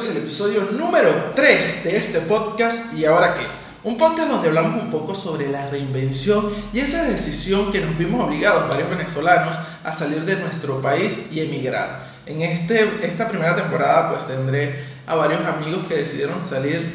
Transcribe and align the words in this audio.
es 0.00 0.08
el 0.08 0.16
episodio 0.16 0.66
número 0.78 1.10
3 1.34 1.84
de 1.84 1.96
este 1.98 2.20
podcast 2.20 2.94
y 2.94 3.04
ahora 3.04 3.34
qué. 3.34 3.44
Un 3.84 3.98
podcast 3.98 4.30
donde 4.30 4.48
hablamos 4.48 4.82
un 4.82 4.90
poco 4.90 5.14
sobre 5.14 5.48
la 5.48 5.68
reinvención 5.68 6.50
y 6.72 6.80
esa 6.80 7.04
decisión 7.04 7.70
que 7.70 7.80
nos 7.82 7.98
vimos 7.98 8.26
obligados 8.26 8.66
varios 8.66 8.88
venezolanos 8.88 9.54
a 9.84 9.92
salir 9.92 10.24
de 10.24 10.36
nuestro 10.36 10.80
país 10.80 11.26
y 11.30 11.40
emigrar. 11.40 12.14
En 12.24 12.40
este, 12.40 12.82
esta 13.02 13.28
primera 13.28 13.54
temporada 13.54 14.08
pues 14.08 14.26
tendré 14.26 14.82
a 15.06 15.16
varios 15.16 15.44
amigos 15.44 15.86
que 15.86 15.96
decidieron 15.96 16.42
salir 16.48 16.94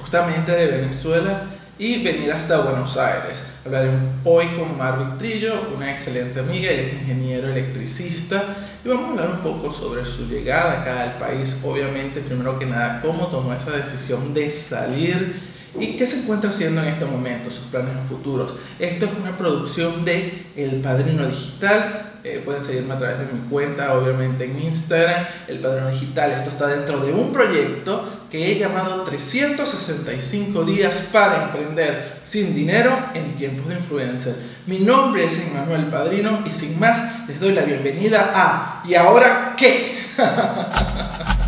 justamente 0.00 0.52
de 0.52 0.66
Venezuela 0.68 1.42
y 1.78 2.02
venir 2.02 2.32
hasta 2.32 2.60
Buenos 2.60 2.96
Aires. 2.96 3.44
Hablaremos 3.64 4.00
hoy 4.24 4.46
con 4.56 4.78
Marvin 4.78 5.18
Trillo, 5.18 5.68
una 5.74 5.90
excelente 5.92 6.40
amiga, 6.40 6.70
ella 6.70 6.82
es 6.82 6.94
ingeniero 6.94 7.48
electricista 7.48 8.56
y 8.82 8.88
vamos 8.88 9.06
a 9.06 9.10
hablar 9.10 9.30
un 9.36 9.40
poco 9.40 9.70
sobre 9.70 10.04
su 10.04 10.26
llegada 10.26 10.80
acá 10.80 11.02
al 11.02 11.18
país, 11.18 11.60
obviamente 11.64 12.20
primero 12.20 12.58
que 12.58 12.66
nada 12.66 13.00
cómo 13.02 13.26
tomó 13.26 13.52
esa 13.52 13.72
decisión 13.72 14.32
de 14.32 14.50
salir 14.50 15.40
y 15.78 15.96
qué 15.96 16.06
se 16.06 16.20
encuentra 16.20 16.48
haciendo 16.48 16.80
en 16.80 16.88
este 16.88 17.04
momento, 17.04 17.50
sus 17.50 17.66
planes 17.66 18.08
futuros. 18.08 18.54
Esto 18.78 19.04
es 19.04 19.12
una 19.20 19.36
producción 19.36 20.04
de 20.06 20.46
El 20.56 20.76
Padrino 20.76 21.26
Digital, 21.26 22.05
eh, 22.26 22.42
pueden 22.44 22.64
seguirme 22.64 22.94
a 22.94 22.98
través 22.98 23.20
de 23.20 23.26
mi 23.32 23.48
cuenta, 23.48 23.94
obviamente 23.94 24.46
en 24.46 24.60
Instagram, 24.60 25.24
El 25.46 25.60
Padrino 25.60 25.88
Digital. 25.88 26.32
Esto 26.32 26.50
está 26.50 26.66
dentro 26.66 26.98
de 26.98 27.12
un 27.12 27.32
proyecto 27.32 28.04
que 28.28 28.50
he 28.50 28.58
llamado 28.58 29.02
365 29.02 30.64
días 30.64 31.08
para 31.12 31.44
emprender 31.44 32.18
sin 32.24 32.52
dinero 32.52 32.90
en 33.14 33.36
tiempos 33.36 33.68
de 33.68 33.76
influencer. 33.76 34.34
Mi 34.66 34.80
nombre 34.80 35.24
es 35.24 35.38
Emmanuel 35.38 35.86
Padrino 35.86 36.40
y 36.44 36.50
sin 36.50 36.80
más 36.80 37.28
les 37.28 37.38
doy 37.38 37.52
la 37.52 37.62
bienvenida 37.62 38.32
a 38.34 38.82
¿Y 38.84 38.96
ahora 38.96 39.54
qué? 39.56 39.94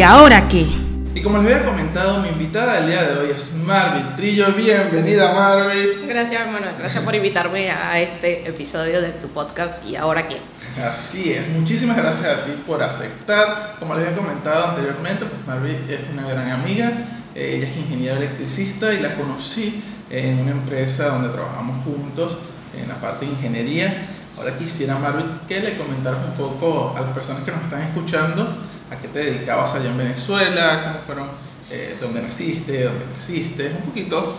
¿Y 0.00 0.02
ahora 0.02 0.48
qué? 0.48 0.66
Y 1.14 1.20
como 1.20 1.42
les 1.42 1.52
había 1.52 1.66
comentado, 1.66 2.22
mi 2.22 2.28
invitada 2.28 2.76
del 2.76 2.86
día 2.86 3.02
de 3.02 3.18
hoy 3.18 3.32
es 3.36 3.52
Marvin 3.52 4.16
Trillo. 4.16 4.46
Bienvenida, 4.54 5.34
Marvin. 5.34 6.08
Gracias, 6.08 6.40
hermano. 6.40 6.68
Gracias 6.78 7.04
por 7.04 7.14
invitarme 7.14 7.70
a 7.70 8.00
este 8.00 8.48
episodio 8.48 9.02
de 9.02 9.10
tu 9.10 9.28
podcast. 9.28 9.84
¿Y 9.84 9.96
ahora 9.96 10.26
qué? 10.26 10.38
Así 10.82 11.34
es. 11.34 11.50
Muchísimas 11.50 11.98
gracias 11.98 12.28
a 12.34 12.44
ti 12.46 12.52
por 12.66 12.82
aceptar. 12.82 13.76
Como 13.78 13.94
les 13.94 14.06
había 14.06 14.16
comentado 14.16 14.68
anteriormente, 14.70 15.26
pues 15.26 15.46
Marvin 15.46 15.76
es 15.86 16.00
una 16.10 16.26
gran 16.26 16.50
amiga. 16.50 16.92
Ella 17.34 17.68
es 17.68 17.76
ingeniera 17.76 18.16
electricista 18.16 18.94
y 18.94 19.00
la 19.00 19.16
conocí 19.16 19.84
en 20.08 20.38
una 20.38 20.52
empresa 20.52 21.08
donde 21.08 21.28
trabajamos 21.28 21.84
juntos 21.84 22.38
en 22.74 22.88
la 22.88 22.98
parte 23.02 23.26
de 23.26 23.32
ingeniería. 23.32 24.08
Ahora 24.38 24.56
quisiera, 24.56 24.96
Marvin, 24.98 25.26
que 25.46 25.60
le 25.60 25.76
comentaras 25.76 26.20
un 26.26 26.32
poco 26.42 26.96
a 26.96 27.02
las 27.02 27.10
personas 27.10 27.42
que 27.42 27.50
nos 27.50 27.64
están 27.64 27.82
escuchando 27.82 28.69
a 28.90 28.96
qué 29.00 29.08
te 29.08 29.18
dedicabas 29.20 29.74
allá 29.74 29.90
en 29.90 29.98
Venezuela, 29.98 30.82
cómo 30.84 31.04
fueron, 31.06 31.28
eh, 31.70 31.96
dónde 32.00 32.22
naciste, 32.22 32.84
dónde 32.84 33.04
creciste, 33.12 33.68
un 33.68 33.82
poquito, 33.82 34.36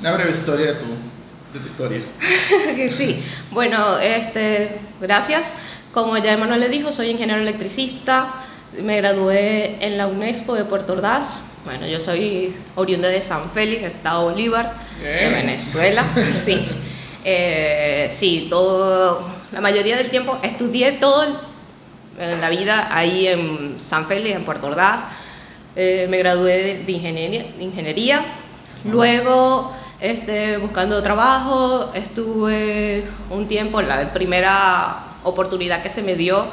una 0.00 0.12
breve 0.12 0.30
historia 0.30 0.66
de 0.66 0.74
tu, 0.74 0.86
de 0.86 1.60
tu 1.60 1.66
historia. 1.66 2.00
sí, 2.96 3.22
bueno, 3.50 3.98
este, 3.98 4.78
gracias. 5.00 5.54
Como 5.92 6.16
ya 6.18 6.32
Emanuel 6.32 6.60
le 6.60 6.68
dijo, 6.68 6.92
soy 6.92 7.10
ingeniero 7.10 7.40
electricista, 7.40 8.32
me 8.80 8.96
gradué 8.98 9.84
en 9.84 9.98
la 9.98 10.06
UNESCO 10.06 10.54
de 10.54 10.64
Puerto 10.64 10.92
Ordaz. 10.92 11.38
Bueno, 11.64 11.86
yo 11.86 11.98
soy 11.98 12.54
oriunda 12.76 13.08
de 13.08 13.20
San 13.20 13.50
Félix, 13.50 13.82
Estado 13.82 14.30
Bolívar, 14.30 14.72
de 15.02 15.30
Venezuela. 15.30 16.04
sí, 16.30 16.64
eh, 17.24 18.08
sí, 18.10 18.46
todo, 18.48 19.28
la 19.50 19.60
mayoría 19.60 19.96
del 19.96 20.10
tiempo 20.10 20.38
estudié 20.42 20.92
todo 20.92 21.24
el 21.24 21.49
en 22.20 22.40
la 22.40 22.50
vida 22.50 22.88
ahí 22.92 23.26
en 23.26 23.80
San 23.80 24.06
Félix, 24.06 24.36
en 24.36 24.44
Puerto 24.44 24.66
Ordaz. 24.66 25.06
Eh, 25.74 26.06
me 26.10 26.18
gradué 26.18 26.82
de, 26.84 26.92
ingeniería, 26.92 27.46
ingeniería. 27.58 28.24
Luego, 28.84 29.72
este, 30.00 30.58
buscando 30.58 31.02
trabajo, 31.02 31.90
estuve 31.94 33.04
un 33.30 33.48
tiempo, 33.48 33.80
la 33.82 34.12
primera 34.12 35.04
oportunidad 35.24 35.82
que 35.82 35.90
se 35.90 36.02
me 36.02 36.14
dio 36.14 36.46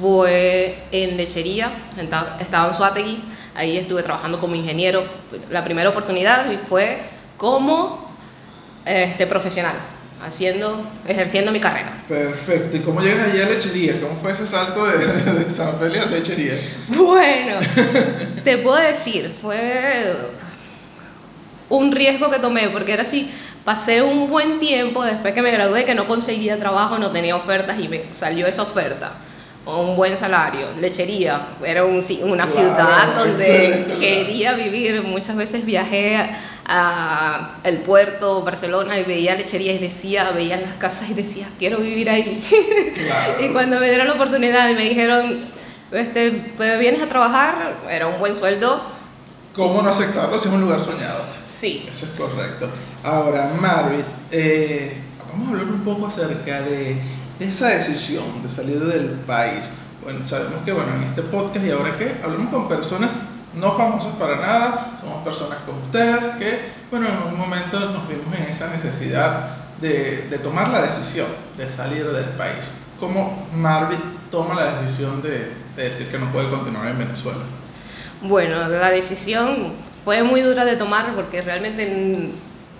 fue 0.00 0.82
en 0.92 1.16
lechería, 1.16 1.70
estaba 2.40 2.68
en 2.68 2.74
Suategui, 2.74 3.22
ahí 3.54 3.76
estuve 3.78 4.02
trabajando 4.02 4.38
como 4.38 4.54
ingeniero. 4.54 5.04
La 5.50 5.64
primera 5.64 5.88
oportunidad 5.88 6.46
fue 6.68 7.02
como 7.38 8.10
este, 8.84 9.26
profesional 9.26 9.76
haciendo, 10.24 10.84
ejerciendo 11.06 11.52
mi 11.52 11.60
carrera. 11.60 11.92
Perfecto. 12.08 12.76
¿Y 12.76 12.80
cómo 12.80 13.00
llegas 13.00 13.28
allí 13.28 13.40
a 13.40 13.48
lechería? 13.48 14.00
¿Cómo 14.00 14.16
fue 14.16 14.32
ese 14.32 14.46
salto 14.46 14.86
de, 14.86 15.50
San 15.50 15.78
Félix 15.78 16.06
a 16.06 16.10
lechería? 16.10 16.54
Bueno, 16.88 17.58
te 18.44 18.58
puedo 18.58 18.76
decir, 18.76 19.32
fue 19.40 20.14
un 21.68 21.92
riesgo 21.92 22.30
que 22.30 22.38
tomé, 22.38 22.68
porque 22.68 22.92
era 22.92 23.02
así, 23.02 23.30
pasé 23.64 24.02
un 24.02 24.28
buen 24.28 24.58
tiempo 24.58 25.04
después 25.04 25.34
que 25.34 25.42
me 25.42 25.50
gradué, 25.50 25.84
que 25.84 25.94
no 25.94 26.06
conseguía 26.06 26.58
trabajo, 26.58 26.98
no 26.98 27.10
tenía 27.10 27.36
ofertas 27.36 27.78
y 27.80 27.88
me 27.88 28.04
salió 28.12 28.46
esa 28.46 28.62
oferta. 28.62 29.12
Un 29.66 29.96
buen 29.96 30.16
salario, 30.16 30.68
lechería, 30.80 31.40
era 31.64 31.84
un, 31.84 32.00
una 32.22 32.48
ciudad 32.48 33.16
donde 33.16 33.96
quería 33.98 34.52
vivir. 34.52 35.02
Muchas 35.02 35.34
veces 35.34 35.66
viajé 35.66 36.16
a 36.16 36.38
el 37.64 37.78
puerto, 37.78 38.42
Barcelona, 38.42 38.98
y 38.98 39.04
veía 39.04 39.34
lecherías 39.34 39.76
y 39.76 39.78
decía, 39.78 40.30
veía 40.32 40.60
las 40.60 40.74
casas 40.74 41.10
y 41.10 41.14
decía, 41.14 41.48
quiero 41.58 41.78
vivir 41.78 42.10
ahí. 42.10 42.42
y 43.40 43.48
cuando 43.48 43.78
me 43.78 43.88
dieron 43.88 44.08
la 44.08 44.14
oportunidad 44.14 44.68
y 44.70 44.74
me 44.74 44.88
dijeron, 44.88 45.38
este, 45.92 46.52
pues, 46.56 46.78
vienes 46.80 47.02
a 47.02 47.06
trabajar, 47.06 47.76
era 47.88 48.08
un 48.08 48.18
buen 48.18 48.34
sueldo. 48.34 48.82
¿Cómo 49.54 49.80
no 49.80 49.90
aceptarlo 49.90 50.38
si 50.38 50.48
es 50.48 50.54
un 50.54 50.60
lugar 50.60 50.82
soñado? 50.82 51.24
Sí. 51.42 51.86
Eso 51.88 52.06
es 52.06 52.12
correcto. 52.12 52.68
Ahora, 53.02 53.52
Marvin, 53.60 54.04
eh, 54.30 54.98
vamos 55.32 55.48
a 55.48 55.50
hablar 55.52 55.66
un 55.72 55.80
poco 55.80 56.08
acerca 56.08 56.62
de 56.62 57.00
esa 57.38 57.68
decisión 57.68 58.42
de 58.42 58.50
salir 58.50 58.80
del 58.80 59.10
país. 59.26 59.70
Bueno, 60.02 60.26
sabemos 60.26 60.64
que 60.64 60.72
bueno, 60.72 60.94
en 60.96 61.04
este 61.04 61.22
podcast 61.22 61.64
y 61.64 61.70
ahora 61.70 61.96
que 61.96 62.16
hablamos 62.22 62.50
con 62.50 62.68
personas 62.68 63.10
no 63.56 63.72
famosos 63.72 64.12
para 64.16 64.36
nada, 64.36 64.98
somos 65.00 65.24
personas 65.24 65.58
como 65.64 65.80
ustedes 65.80 66.24
que, 66.36 66.60
bueno, 66.90 67.08
en 67.08 67.32
un 67.32 67.38
momento 67.38 67.80
nos 67.80 68.06
vimos 68.06 68.34
en 68.36 68.44
esa 68.44 68.68
necesidad 68.68 69.56
de, 69.80 70.28
de 70.28 70.38
tomar 70.38 70.68
la 70.68 70.82
decisión 70.82 71.26
de 71.56 71.68
salir 71.68 72.06
del 72.06 72.24
país. 72.36 72.70
¿Cómo 73.00 73.48
Marvin 73.54 73.98
toma 74.30 74.54
la 74.54 74.80
decisión 74.80 75.22
de, 75.22 75.52
de 75.74 75.82
decir 75.82 76.08
que 76.08 76.18
no 76.18 76.30
puede 76.32 76.50
continuar 76.50 76.86
en 76.88 76.98
Venezuela? 76.98 77.40
Bueno, 78.20 78.68
la 78.68 78.90
decisión 78.90 79.72
fue 80.04 80.22
muy 80.22 80.42
dura 80.42 80.64
de 80.64 80.76
tomar 80.76 81.14
porque 81.14 81.42
realmente 81.42 82.30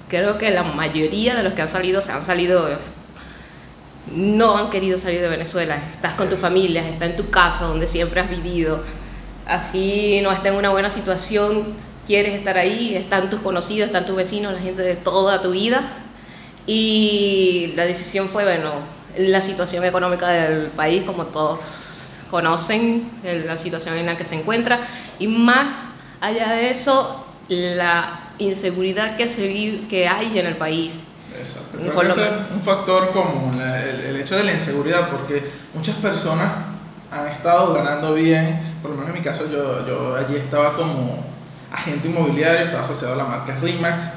creo 0.09 0.39
que 0.39 0.51
la 0.51 0.63
mayoría 0.63 1.35
de 1.35 1.43
los 1.43 1.55
que 1.55 1.63
han 1.63 1.69
salido 1.69 2.01
se 2.01 2.13
han 2.13 2.25
salido 2.25 2.69
no 4.15 4.57
han 4.57 4.71
querido 4.71 4.99
salir 4.99 5.21
de 5.21 5.29
Venezuela. 5.29 5.77
Estás 5.77 6.15
con 6.15 6.29
tu 6.29 6.37
familia, 6.37 6.87
estás 6.87 7.11
en 7.11 7.17
tu 7.17 7.31
casa 7.31 7.65
donde 7.65 7.89
siempre 7.89 8.21
has 8.21 8.31
vivido 8.31 8.83
así 9.47 10.21
no 10.23 10.33
está 10.33 10.49
en 10.49 10.57
una 10.57 10.71
buena 10.71 10.91
situación, 10.91 11.75
quieres 12.07 12.35
estar 12.35 12.57
ahí, 12.59 12.95
están 12.95 13.31
tus 13.31 13.41
conocidos, 13.41 13.87
están 13.87 14.07
tus 14.07 14.17
vecinos, 14.17 14.53
la 14.53 14.61
gente 14.61 14.83
de 14.83 14.97
toda 14.97 15.41
tu 15.43 15.53
vida. 15.53 15.83
Y 16.67 17.73
la 17.77 17.87
decisión 17.87 18.29
fue, 18.29 18.45
bueno, 18.45 18.73
la 19.17 19.41
situación 19.41 19.85
económica 19.85 20.29
del 20.29 20.71
país, 20.71 21.05
como 21.05 21.27
todos 21.27 22.17
conocen, 22.31 23.09
la 23.23 23.57
situación 23.57 23.97
en 23.97 24.07
la 24.07 24.17
que 24.17 24.25
se 24.25 24.35
encuentra, 24.35 24.81
y 25.19 25.29
más 25.29 25.91
allá 26.21 26.53
de 26.53 26.71
eso, 26.71 27.25
la 27.49 28.21
inseguridad 28.39 29.17
que, 29.17 29.29
se 29.29 29.47
vive, 29.47 29.87
que 29.89 30.09
hay 30.09 30.39
en 30.39 30.47
el 30.47 30.57
país. 30.57 31.07
Exacto. 31.39 31.79
Creo 31.79 32.15
que 32.15 32.23
es 32.23 32.53
un 32.53 32.61
factor 32.61 33.11
común, 33.13 33.61
el, 33.61 34.01
el 34.07 34.17
hecho 34.17 34.37
de 34.37 34.45
la 34.45 34.53
inseguridad, 34.53 35.11
porque 35.11 35.45
muchas 35.73 35.97
personas 35.97 36.53
han 37.11 37.29
estado 37.29 37.75
ganando 37.75 38.15
bien, 38.15 38.59
por 38.87 38.95
lo 38.95 39.03
menos 39.03 39.17
en 39.17 39.23
mi 39.23 39.25
caso 39.25 39.51
yo, 39.51 39.87
yo 39.87 40.15
allí 40.15 40.37
estaba 40.37 40.75
como 40.75 41.25
agente 41.73 42.09
inmobiliario, 42.09 42.67
estaba 42.67 42.85
asociado 42.85 43.15
a 43.15 43.17
la 43.17 43.25
marca 43.25 43.57
RIMAX, 43.61 44.11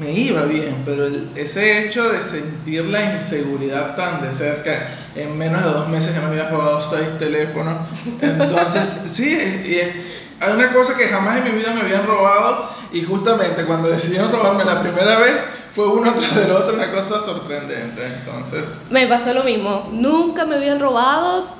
me 0.00 0.10
iba 0.10 0.42
bien, 0.44 0.82
pero 0.84 1.06
ese 1.34 1.84
hecho 1.84 2.10
de 2.10 2.20
sentir 2.20 2.84
la 2.86 3.14
inseguridad 3.14 3.94
tan 3.94 4.22
de 4.22 4.32
cerca, 4.32 4.90
en 5.14 5.36
menos 5.36 5.62
de 5.62 5.70
dos 5.70 5.88
meses 5.88 6.14
ya 6.14 6.20
me 6.20 6.28
había 6.28 6.48
robado 6.48 6.82
seis 6.82 7.18
teléfonos, 7.18 7.76
entonces 8.20 8.96
sí, 9.10 9.36
y 9.66 10.42
hay 10.42 10.52
una 10.52 10.72
cosa 10.72 10.96
que 10.96 11.08
jamás 11.08 11.38
en 11.38 11.44
mi 11.44 11.50
vida 11.58 11.72
me 11.72 11.80
habían 11.80 12.06
robado 12.06 12.70
y 12.92 13.02
justamente 13.02 13.64
cuando 13.64 13.88
decidieron 13.88 14.30
robarme 14.30 14.64
la 14.64 14.80
primera 14.80 15.18
vez 15.18 15.46
fue 15.72 15.88
uno 15.88 16.14
tras 16.14 16.34
del 16.34 16.50
otro, 16.50 16.74
una 16.74 16.90
cosa 16.90 17.22
sorprendente, 17.22 18.02
entonces... 18.06 18.72
Me 18.90 19.06
pasó 19.06 19.32
lo 19.34 19.44
mismo, 19.44 19.88
nunca 19.92 20.44
me 20.44 20.56
habían 20.56 20.80
robado 20.80 21.55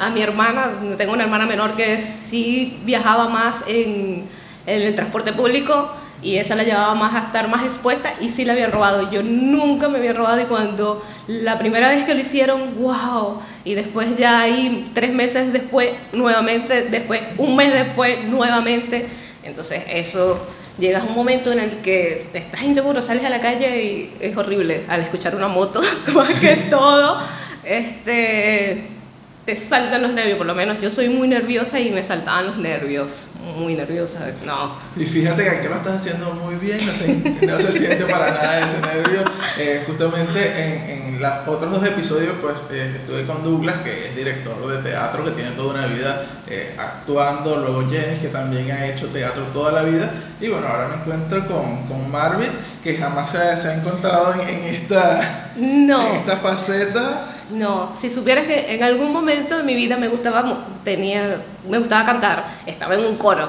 a 0.00 0.10
mi 0.10 0.22
hermana, 0.22 0.72
tengo 0.96 1.12
una 1.12 1.24
hermana 1.24 1.46
menor 1.46 1.76
que 1.76 2.00
sí 2.00 2.78
viajaba 2.84 3.28
más 3.28 3.64
en, 3.66 4.24
en 4.66 4.82
el 4.82 4.94
transporte 4.94 5.32
público 5.32 5.90
y 6.24 6.36
esa 6.36 6.54
la 6.54 6.64
llevaba 6.64 6.94
más 6.94 7.14
a 7.14 7.26
estar 7.26 7.48
más 7.48 7.64
expuesta 7.64 8.14
y 8.20 8.30
sí 8.30 8.44
la 8.44 8.54
habían 8.54 8.72
robado. 8.72 9.10
Yo 9.10 9.22
nunca 9.22 9.88
me 9.88 9.98
había 9.98 10.14
robado 10.14 10.40
y 10.40 10.44
cuando 10.44 11.04
la 11.26 11.58
primera 11.58 11.88
vez 11.88 12.04
que 12.06 12.14
lo 12.14 12.20
hicieron, 12.20 12.76
wow, 12.78 13.40
y 13.64 13.74
después 13.74 14.16
ya 14.16 14.40
ahí 14.40 14.90
tres 14.94 15.12
meses 15.12 15.52
después, 15.52 15.90
nuevamente, 16.12 16.82
después 16.82 17.20
un 17.36 17.54
mes 17.56 17.72
después, 17.72 18.24
nuevamente, 18.24 19.06
entonces 19.42 19.84
eso 19.88 20.46
llegas 20.78 21.02
a 21.02 21.06
un 21.06 21.14
momento 21.14 21.52
en 21.52 21.60
el 21.60 21.70
que 21.82 22.26
estás 22.32 22.62
inseguro, 22.62 23.02
sales 23.02 23.24
a 23.24 23.28
la 23.28 23.40
calle 23.40 23.82
y 23.84 24.16
es 24.20 24.36
horrible 24.36 24.84
al 24.88 25.02
escuchar 25.02 25.36
una 25.36 25.48
moto, 25.48 25.82
más 26.14 26.32
que 26.34 26.56
todo, 26.70 27.20
este, 27.64 28.88
te 29.44 29.54
saltan 29.56 30.00
los 30.02 30.12
nervios, 30.12 30.38
por 30.38 30.46
lo 30.46 30.54
menos 30.54 30.78
yo 30.80 30.90
soy 30.90 31.08
muy 31.10 31.28
nerviosa 31.28 31.78
y 31.78 31.90
me 31.90 32.02
saltaban 32.02 32.46
los 32.46 32.56
nervios, 32.56 33.28
muy 33.58 33.74
nerviosa, 33.74 34.20
no. 34.46 34.76
Y 34.96 35.04
fíjate 35.04 35.44
que 35.44 35.50
aquí 35.50 35.68
lo 35.68 35.76
estás 35.76 35.96
haciendo 36.00 36.32
muy 36.32 36.54
bien, 36.54 36.78
no 36.86 36.92
se, 36.92 37.46
no 37.46 37.58
se 37.58 37.72
siente 37.72 38.04
para 38.06 38.30
nada 38.30 38.60
ese 38.60 38.80
nervio. 38.80 39.22
Eh, 39.58 39.84
justamente 39.86 40.40
en, 40.62 40.90
en 41.14 41.20
los 41.20 41.32
otros 41.46 41.70
dos 41.72 41.84
episodios, 41.86 42.32
pues 42.40 42.62
eh, 42.70 42.94
estuve 43.00 43.26
con 43.26 43.44
Douglas, 43.44 43.76
que 43.84 44.08
es 44.08 44.16
director 44.16 44.66
de 44.66 44.78
teatro, 44.90 45.24
que 45.24 45.32
tiene 45.32 45.50
toda 45.50 45.74
una 45.74 45.86
vida 45.88 46.24
eh, 46.46 46.74
actuando, 46.78 47.56
luego 47.56 47.88
Jenny, 47.90 48.18
que 48.20 48.28
también 48.28 48.70
ha 48.70 48.86
hecho 48.86 49.08
teatro 49.08 49.42
toda 49.52 49.72
la 49.72 49.82
vida. 49.82 50.10
Y 50.40 50.48
bueno, 50.48 50.66
ahora 50.66 50.88
me 50.88 50.94
encuentro 51.02 51.46
con, 51.46 51.86
con 51.86 52.10
Marvin, 52.10 52.50
que 52.82 52.96
jamás 52.96 53.30
se 53.30 53.38
ha, 53.38 53.56
se 53.58 53.68
ha 53.68 53.74
encontrado 53.74 54.32
en, 54.34 54.40
en 54.48 54.64
esta, 54.64 55.52
No. 55.56 56.08
en 56.08 56.16
esta 56.16 56.38
faceta. 56.38 57.30
No, 57.50 57.92
si 57.98 58.08
supieras 58.08 58.46
que 58.46 58.74
en 58.74 58.82
algún 58.82 59.12
momento 59.12 59.56
de 59.56 59.62
mi 59.64 59.74
vida 59.74 59.96
me 59.96 60.08
gustaba, 60.08 60.66
tenía, 60.84 61.40
me 61.68 61.78
gustaba 61.78 62.04
cantar, 62.04 62.46
estaba 62.66 62.94
en 62.94 63.04
un 63.04 63.16
coro, 63.16 63.48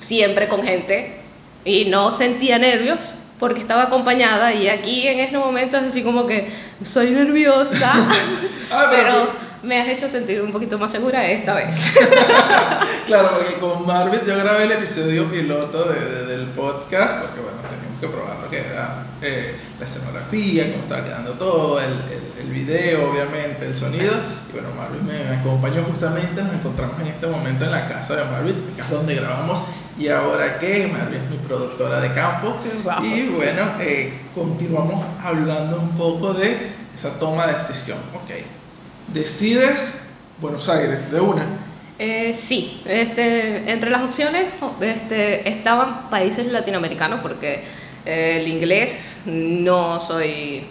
siempre 0.00 0.48
con 0.48 0.62
gente, 0.62 1.20
y 1.64 1.86
no 1.86 2.10
sentía 2.10 2.58
nervios 2.58 3.14
porque 3.38 3.60
estaba 3.60 3.84
acompañada, 3.84 4.52
y 4.54 4.68
aquí 4.68 5.06
en 5.06 5.20
este 5.20 5.38
momento 5.38 5.76
es 5.76 5.84
así 5.84 6.02
como 6.02 6.26
que 6.26 6.50
soy 6.84 7.10
nerviosa, 7.10 7.92
Ah, 8.72 8.88
pero- 8.90 9.02
pero 9.30 9.46
me 9.62 9.80
has 9.80 9.88
hecho 9.88 10.08
sentir 10.08 10.42
un 10.42 10.52
poquito 10.52 10.78
más 10.78 10.90
segura 10.92 11.24
esta 11.26 11.54
vez. 11.54 11.74
Claro, 13.06 13.30
porque 13.38 13.54
con 13.60 13.86
Marvin 13.86 14.20
yo 14.26 14.36
grabé 14.36 14.64
el 14.64 14.72
episodio 14.72 15.30
piloto 15.30 15.84
de- 15.88 16.00
de- 16.00 16.26
del 16.26 16.46
podcast, 16.48 17.20
porque 17.20 17.40
bueno, 17.40 17.56
que 18.00 18.08
probar 18.08 18.38
lo 18.38 18.50
que 18.50 18.58
era 18.58 19.06
eh, 19.22 19.56
la 19.78 19.84
escenografía, 19.84 20.70
cómo 20.72 20.82
estaba 20.82 21.04
quedando 21.04 21.32
todo, 21.32 21.80
el, 21.80 21.86
el, 21.86 22.46
el 22.46 22.52
video, 22.52 23.10
obviamente, 23.10 23.66
el 23.66 23.74
sonido. 23.74 24.12
Y 24.48 24.52
bueno, 24.52 24.68
Marvin 24.76 25.06
me, 25.06 25.36
acompañó 25.36 25.82
justamente, 25.84 26.42
nos 26.42 26.54
encontramos 26.54 27.00
en 27.00 27.08
este 27.08 27.26
momento 27.26 27.64
en 27.64 27.70
la 27.70 27.88
casa 27.88 28.16
de 28.16 28.24
Marvin, 28.24 28.56
acá 28.74 28.84
es 28.84 28.90
donde 28.90 29.14
grabamos. 29.14 29.62
Y 29.98 30.08
ahora 30.08 30.58
que 30.58 30.88
Marvin 30.92 31.22
es 31.22 31.30
mi 31.30 31.38
productora 31.38 32.00
de 32.00 32.12
campo. 32.12 32.56
Y 33.02 33.28
bueno, 33.28 33.62
eh, 33.80 34.20
continuamos 34.34 35.02
hablando 35.22 35.78
un 35.80 35.96
poco 35.96 36.34
de 36.34 36.70
esa 36.94 37.18
toma 37.18 37.46
de 37.46 37.54
decisión. 37.54 37.98
Ok, 38.14 38.30
decides 39.08 40.02
Buenos 40.40 40.68
Aires, 40.68 41.10
de 41.10 41.20
una. 41.20 41.46
Eh, 41.98 42.34
sí, 42.34 42.82
este, 42.84 43.70
entre 43.70 43.88
las 43.88 44.02
opciones 44.02 44.52
este, 44.82 45.48
estaban 45.48 46.10
países 46.10 46.52
latinoamericanos 46.52 47.20
porque 47.20 47.64
el 48.06 48.46
inglés 48.48 49.22
no 49.26 49.98
soy, 50.00 50.64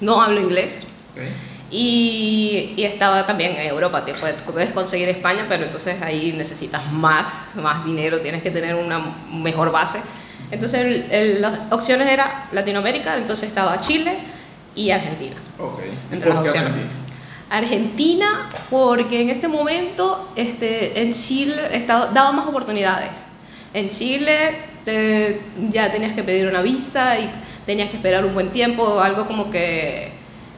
no 0.00 0.20
hablo 0.22 0.40
inglés 0.40 0.82
Ok. 1.14 1.22
y, 1.70 2.74
y 2.76 2.84
estaba 2.84 3.24
también 3.26 3.56
en 3.56 3.66
Europa, 3.68 4.04
te 4.04 4.12
puedes, 4.14 4.70
conseguir 4.72 5.08
España, 5.08 5.46
pero 5.48 5.64
entonces 5.64 6.00
ahí 6.02 6.34
necesitas 6.36 6.92
más, 6.92 7.52
más 7.56 7.84
dinero, 7.84 8.20
tienes 8.20 8.42
que 8.42 8.50
tener 8.50 8.74
una 8.74 9.00
mejor 9.32 9.72
base. 9.72 10.00
Entonces 10.50 10.80
el- 10.80 11.06
el- 11.10 11.40
las 11.42 11.58
opciones 11.72 12.08
eran 12.08 12.28
Latinoamérica, 12.52 13.16
entonces 13.16 13.48
estaba 13.48 13.78
Chile 13.78 14.18
y 14.74 14.90
Argentina. 14.90 15.36
Ok. 15.58 15.80
¿Y 16.10 16.14
Entre 16.14 16.28
las 16.28 16.36
por 16.38 16.44
qué 16.44 16.50
opciones. 16.50 16.70
Argentina? 16.72 16.98
Argentina, 17.50 18.50
porque 18.70 19.20
en 19.22 19.28
este 19.30 19.48
momento 19.48 20.32
este, 20.36 21.00
en 21.02 21.12
Chile 21.12 21.54
estaba, 21.72 22.06
daba 22.06 22.32
más 22.32 22.46
oportunidades. 22.46 23.10
En 23.74 23.88
Chile 23.88 24.36
eh, 24.86 25.40
ya 25.70 25.90
tenías 25.90 26.12
que 26.12 26.22
pedir 26.22 26.46
una 26.46 26.60
visa 26.60 27.18
y 27.18 27.30
tenías 27.64 27.90
que 27.90 27.96
esperar 27.96 28.24
un 28.24 28.34
buen 28.34 28.50
tiempo, 28.50 29.00
algo 29.00 29.26
como 29.26 29.50
que 29.50 30.12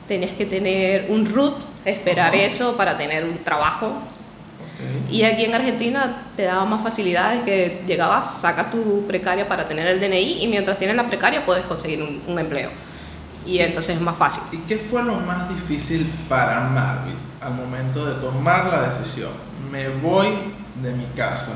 tenías 0.09 0.33
que 0.33 0.47
tener 0.47 1.07
un 1.11 1.27
root, 1.27 1.55
esperar 1.85 2.35
Ajá. 2.35 2.43
eso 2.43 2.77
para 2.77 2.97
tener 2.97 3.25
un 3.25 3.39
trabajo. 3.45 3.87
Ok. 3.89 5.13
Y 5.13 5.23
aquí 5.23 5.45
en 5.45 5.55
Argentina 5.55 6.25
te 6.37 6.43
daba 6.43 6.65
más 6.65 6.83
facilidades 6.83 7.43
que 7.45 7.83
llegabas, 7.87 8.41
sacas 8.41 8.71
tu 8.71 9.07
precaria 9.07 9.47
para 9.47 9.69
tener 9.69 9.87
el 9.87 10.01
DNI 10.01 10.43
y 10.43 10.49
mientras 10.49 10.79
tienes 10.79 10.97
la 10.97 11.07
precaria 11.07 11.45
puedes 11.45 11.65
conseguir 11.67 12.03
un, 12.03 12.23
un 12.27 12.39
empleo. 12.39 12.71
Y 13.47 13.59
entonces 13.61 13.97
es 13.97 14.01
más 14.01 14.17
fácil. 14.17 14.43
¿Y 14.53 14.59
qué 14.67 14.79
fue 14.79 15.03
lo 15.03 15.17
más 15.17 15.49
difícil 15.51 16.11
para 16.29 16.61
Marvin 16.63 17.15
al 17.41 17.55
momento 17.55 18.07
de 18.07 18.15
tomar 18.21 18.71
la 18.71 18.89
decisión? 18.89 19.31
Me 19.71 19.89
voy 19.89 20.29
de 20.83 20.93
mi 20.93 21.05
casa. 21.15 21.53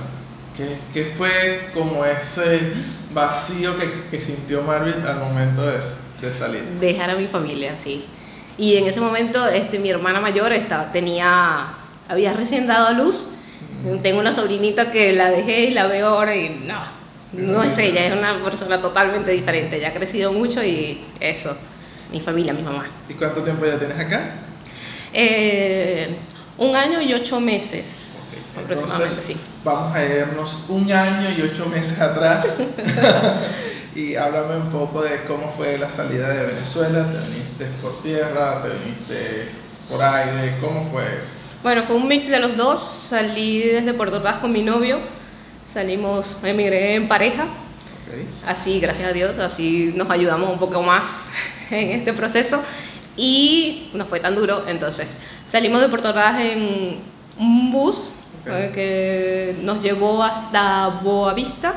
¿Qué, 0.59 0.77
qué 0.93 1.05
fue 1.17 1.71
como 1.73 2.05
ese 2.05 2.73
vacío 3.15 3.79
que, 3.79 4.09
que 4.11 4.21
sintió 4.21 4.61
Marvin 4.63 5.07
al 5.07 5.21
momento 5.21 5.63
de, 5.65 5.79
de 6.21 6.35
salir? 6.35 6.65
dejar 6.81 7.11
a 7.11 7.15
mi 7.15 7.29
familia, 7.29 7.77
sí. 7.77 8.05
Y 8.59 8.77
en 8.77 8.89
ese 8.89 9.01
momento 9.01 9.47
este, 9.47 9.79
mi 9.79 9.89
hermana 9.89 10.21
mayor 10.21 10.53
estaba, 10.53 10.91
tenía, 10.91 11.67
había 12.09 12.33
recién 12.33 12.67
dado 12.67 12.89
a 12.89 12.91
luz. 12.93 13.31
Tengo 14.03 14.19
una 14.19 14.33
sobrinita 14.33 14.91
que 14.91 15.13
la 15.13 15.31
dejé 15.31 15.67
y 15.67 15.71
la 15.71 15.87
veo 15.87 16.09
ahora 16.09 16.35
y 16.35 16.49
no, 16.67 16.81
no 17.33 17.63
es 17.63 17.79
ella, 17.79 18.05
es 18.07 18.13
una 18.13 18.43
persona 18.43 18.81
totalmente 18.81 19.31
diferente. 19.31 19.79
Ya 19.79 19.91
ha 19.91 19.95
crecido 19.95 20.33
mucho 20.33 20.65
y 20.65 21.01
eso, 21.21 21.57
mi 22.11 22.21
familia, 22.21 22.53
mi 22.53 22.63
mamá. 22.63 22.87
¿Y 23.09 23.15
cuánto 23.15 23.45
tiempo 23.45 23.65
ya 23.65 23.79
tienes 23.79 23.97
acá? 23.97 24.33
Eh, 25.13 26.17
un 26.59 26.75
año 26.75 27.01
y 27.01 27.15
ocho 27.15 27.39
meses, 27.39 28.08
entonces, 28.61 29.25
sí. 29.25 29.37
Vamos 29.65 29.95
a 29.95 30.05
irnos 30.05 30.65
un 30.69 30.91
año 30.91 31.31
y 31.31 31.43
ocho 31.43 31.67
meses 31.67 32.01
atrás. 32.01 32.67
y 33.95 34.15
háblame 34.15 34.57
un 34.57 34.71
poco 34.71 35.03
de 35.03 35.25
cómo 35.25 35.53
fue 35.57 35.79
la 35.79 35.91
salida 35.91 36.29
de 36.29 36.47
Venezuela. 36.47 37.11
¿Te 37.11 37.19
viniste 37.29 37.67
por 37.83 38.03
tierra? 38.03 38.63
¿Te 38.63 38.71
viniste 38.71 39.49
por 39.89 40.03
aire? 40.03 40.57
¿Cómo 40.61 40.89
fue 40.91 41.05
eso? 41.19 41.33
Bueno, 41.63 41.83
fue 41.83 41.97
un 41.97 42.07
mix 42.07 42.29
de 42.29 42.39
los 42.39 42.57
dos. 42.57 42.81
Salí 42.81 43.61
desde 43.61 43.95
Puerto 43.95 44.17
Ordaz 44.17 44.37
con 44.37 44.53
mi 44.53 44.63
novio. 44.63 44.99
Salimos, 45.65 46.37
emigré 46.43 46.95
en 46.95 47.09
pareja. 47.09 47.45
Ok. 47.45 48.47
Así, 48.47 48.81
gracias 48.81 49.09
a 49.09 49.13
Dios, 49.13 49.39
así 49.39 49.93
nos 49.95 50.09
ayudamos 50.09 50.51
un 50.51 50.59
poco 50.59 50.83
más 50.83 51.31
en 51.71 51.91
este 51.91 52.13
proceso 52.15 52.63
y 53.17 53.91
no 53.93 54.07
fue 54.07 54.21
tan 54.21 54.35
duro. 54.35 54.65
Entonces, 54.67 55.19
salimos 55.45 55.83
de 55.83 55.89
Puerto 55.89 56.11
Ordaz 56.11 56.41
en 56.41 57.01
un 57.39 57.71
bus 57.71 58.11
Que 58.45 59.57
nos 59.63 59.83
llevó 59.83 60.23
hasta 60.23 61.01
Boavista 61.03 61.75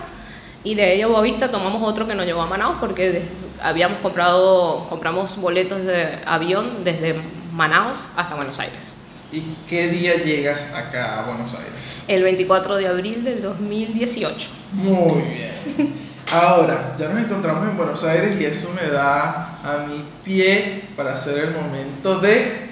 y 0.63 0.75
de 0.75 0.83
ahí 0.83 1.01
a 1.01 1.07
Boavista 1.07 1.49
tomamos 1.49 1.81
otro 1.83 2.07
que 2.07 2.15
nos 2.15 2.25
llevó 2.25 2.41
a 2.43 2.47
Manaus 2.47 2.77
porque 2.79 3.23
habíamos 3.61 3.99
comprado, 3.99 4.85
compramos 4.89 5.37
boletos 5.37 5.83
de 5.83 6.19
avión 6.25 6.83
desde 6.83 7.15
Manaus 7.51 7.99
hasta 8.15 8.35
Buenos 8.35 8.59
Aires. 8.59 8.93
¿Y 9.31 9.41
qué 9.67 9.87
día 9.87 10.15
llegas 10.15 10.73
acá 10.73 11.19
a 11.19 11.25
Buenos 11.25 11.53
Aires? 11.53 12.03
El 12.07 12.23
24 12.23 12.77
de 12.77 12.87
abril 12.87 13.23
del 13.23 13.41
2018. 13.41 14.49
Muy 14.73 15.21
bien. 15.21 16.11
Ahora, 16.31 16.95
ya 16.97 17.09
nos 17.09 17.23
encontramos 17.23 17.69
en 17.69 17.77
Buenos 17.77 18.03
Aires 18.03 18.39
y 18.39 18.45
eso 18.45 18.69
me 18.81 18.89
da 18.89 19.59
a 19.63 19.85
mi 19.87 20.03
pie 20.23 20.83
para 20.95 21.13
hacer 21.13 21.43
el 21.45 21.51
momento 21.53 22.19
de 22.19 22.70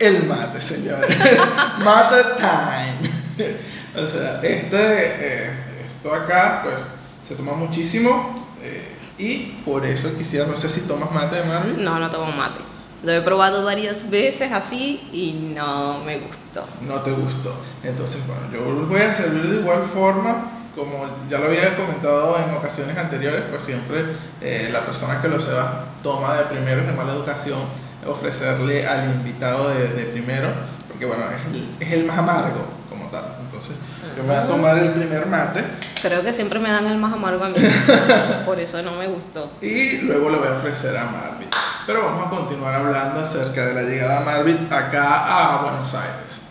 el 0.00 0.24
mate, 0.24 0.60
señores. 0.60 1.16
mate 1.84 2.16
time. 2.38 4.02
o 4.02 4.06
sea, 4.06 4.40
este, 4.42 4.76
eh, 4.76 5.50
esto 5.86 6.12
acá, 6.12 6.62
pues, 6.64 6.84
se 7.22 7.34
toma 7.34 7.52
muchísimo 7.52 8.48
eh, 8.62 8.96
y 9.18 9.36
por 9.64 9.84
eso 9.84 10.16
quisiera, 10.16 10.46
no 10.46 10.56
sé 10.56 10.68
si 10.68 10.88
tomas 10.88 11.12
mate 11.12 11.36
de 11.36 11.44
Marvin. 11.44 11.84
No, 11.84 11.98
no 11.98 12.10
tomo 12.10 12.32
mate. 12.32 12.60
Lo 13.02 13.12
he 13.12 13.20
probado 13.20 13.64
varias 13.64 14.10
veces 14.10 14.52
así 14.52 15.08
y 15.12 15.52
no 15.54 16.00
me 16.04 16.18
gustó. 16.18 16.66
no 16.80 17.00
te 17.00 17.12
gustó. 17.12 17.54
Entonces, 17.82 18.20
bueno, 18.26 18.42
yo 18.52 18.86
voy 18.86 19.00
a 19.00 19.12
servir 19.12 19.48
de 19.48 19.60
igual 19.60 19.82
forma, 19.94 20.50
como 20.74 21.06
ya 21.30 21.38
lo 21.38 21.46
había 21.46 21.74
comentado 21.76 22.38
en 22.38 22.54
ocasiones 22.54 22.96
anteriores, 22.96 23.42
pues 23.50 23.64
siempre 23.64 24.04
eh, 24.40 24.70
la 24.72 24.80
persona 24.80 25.20
que 25.20 25.28
lo 25.28 25.40
sepa 25.40 25.84
toma 26.02 26.36
de 26.36 26.44
primero 26.44 26.80
es 26.80 26.86
de 26.86 26.92
mala 26.94 27.12
educación 27.12 27.58
ofrecerle 28.06 28.86
al 28.86 29.10
invitado 29.10 29.68
de, 29.70 29.88
de 29.88 30.04
primero, 30.04 30.48
porque 30.88 31.04
bueno, 31.06 31.24
es 31.30 31.54
el, 31.54 31.68
es 31.86 31.92
el 31.94 32.04
más 32.04 32.18
amargo 32.18 32.64
como 32.88 33.06
tal. 33.06 33.24
Entonces, 33.44 33.74
yo 34.16 34.22
me 34.22 34.28
voy 34.34 34.36
a 34.42 34.46
tomar 34.46 34.78
el 34.78 34.90
primer 34.92 35.26
mate 35.26 35.62
Creo 36.02 36.22
que 36.22 36.32
siempre 36.32 36.58
me 36.58 36.70
dan 36.70 36.86
el 36.86 36.96
más 36.96 37.12
amargo 37.12 37.44
a 37.44 37.48
mí. 37.50 37.56
Por 38.46 38.58
eso 38.58 38.82
no 38.82 38.92
me 38.92 39.06
gustó. 39.08 39.52
y 39.60 39.98
luego 39.98 40.30
le 40.30 40.38
voy 40.38 40.48
a 40.48 40.52
ofrecer 40.52 40.96
a 40.96 41.04
Marvin. 41.06 41.48
Pero 41.86 42.04
vamos 42.04 42.26
a 42.26 42.30
continuar 42.30 42.74
hablando 42.74 43.20
acerca 43.20 43.66
de 43.66 43.74
la 43.74 43.82
llegada 43.82 44.20
de 44.20 44.24
Marvin 44.24 44.68
acá 44.70 45.58
a 45.58 45.62
Buenos 45.62 45.94
Aires. 45.94 46.42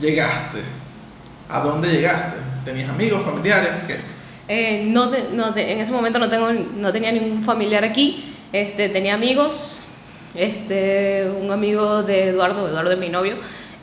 Llegaste. 0.00 0.60
¿A 1.48 1.60
dónde 1.60 1.88
llegaste? 1.90 2.36
¿Tenías 2.64 2.90
amigos, 2.90 3.24
familiares? 3.24 3.80
¿Qué? 3.86 3.96
Eh, 4.48 4.84
no, 4.92 5.08
te- 5.08 5.28
no 5.32 5.52
te- 5.52 5.72
en 5.72 5.78
ese 5.80 5.92
momento 5.92 6.18
no, 6.18 6.28
tengo, 6.28 6.48
no 6.76 6.92
tenía 6.92 7.10
ningún 7.12 7.42
familiar 7.42 7.84
aquí, 7.84 8.36
este, 8.52 8.88
tenía 8.90 9.14
amigos, 9.14 9.82
este, 10.34 11.30
un 11.40 11.50
amigo 11.50 12.02
de 12.02 12.28
Eduardo, 12.28 12.68
Eduardo 12.68 12.92
es 12.92 12.98
mi 12.98 13.08
novio, 13.08 13.36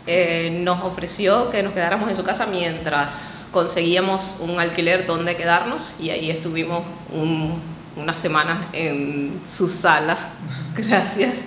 eh, 0.06 0.62
nos 0.64 0.84
ofreció 0.84 1.50
que 1.50 1.62
nos 1.64 1.74
quedáramos 1.74 2.10
en 2.10 2.16
su 2.16 2.24
casa 2.24 2.46
mientras 2.46 3.48
conseguíamos 3.52 4.38
un 4.40 4.60
alquiler 4.60 5.06
donde 5.06 5.36
quedarnos 5.36 5.96
y 6.00 6.10
ahí 6.12 6.30
estuvimos 6.32 6.84
un- 7.14 7.62
unas 7.98 8.18
semanas 8.20 8.58
en 8.74 9.42
su 9.46 9.68
sala, 9.68 10.18
gracias, 10.78 11.44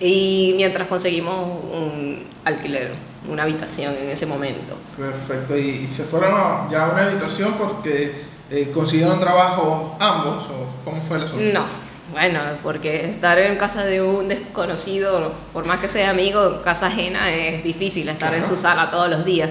y 0.00 0.54
mientras 0.56 0.88
conseguimos 0.88 1.62
un 1.72 2.24
alquiler, 2.44 2.92
una 3.30 3.42
habitación 3.44 3.94
en 3.94 4.08
ese 4.08 4.24
momento. 4.26 4.76
Perfecto. 4.96 5.56
¿Y, 5.58 5.68
y 5.68 5.86
se 5.86 6.04
fueron 6.04 6.32
a- 6.34 6.66
ya 6.70 6.86
a 6.86 6.92
una 6.94 7.04
habitación 7.06 7.52
porque 7.58 8.12
eh, 8.50 8.70
consiguieron 8.74 9.20
trabajo 9.20 9.96
ambos? 10.00 10.46
¿O 10.46 10.84
cómo 10.84 11.00
fue 11.02 11.18
el 11.18 11.24
asunto? 11.24 11.44
No, 11.52 11.64
bueno, 12.10 12.40
porque 12.62 13.06
estar 13.06 13.38
en 13.38 13.56
casa 13.56 13.84
de 13.84 14.02
un 14.02 14.28
desconocido, 14.28 15.32
por 15.52 15.64
más 15.66 15.80
que 15.80 15.88
sea 15.88 16.10
amigo, 16.10 16.62
casa 16.62 16.86
ajena, 16.88 17.30
es 17.32 17.62
difícil 17.62 18.08
estar 18.08 18.32
en 18.34 18.40
Claro. 18.40 18.56
su 18.56 18.60
sala 18.60 18.90
todos 18.90 19.08
los 19.08 19.24
días. 19.24 19.50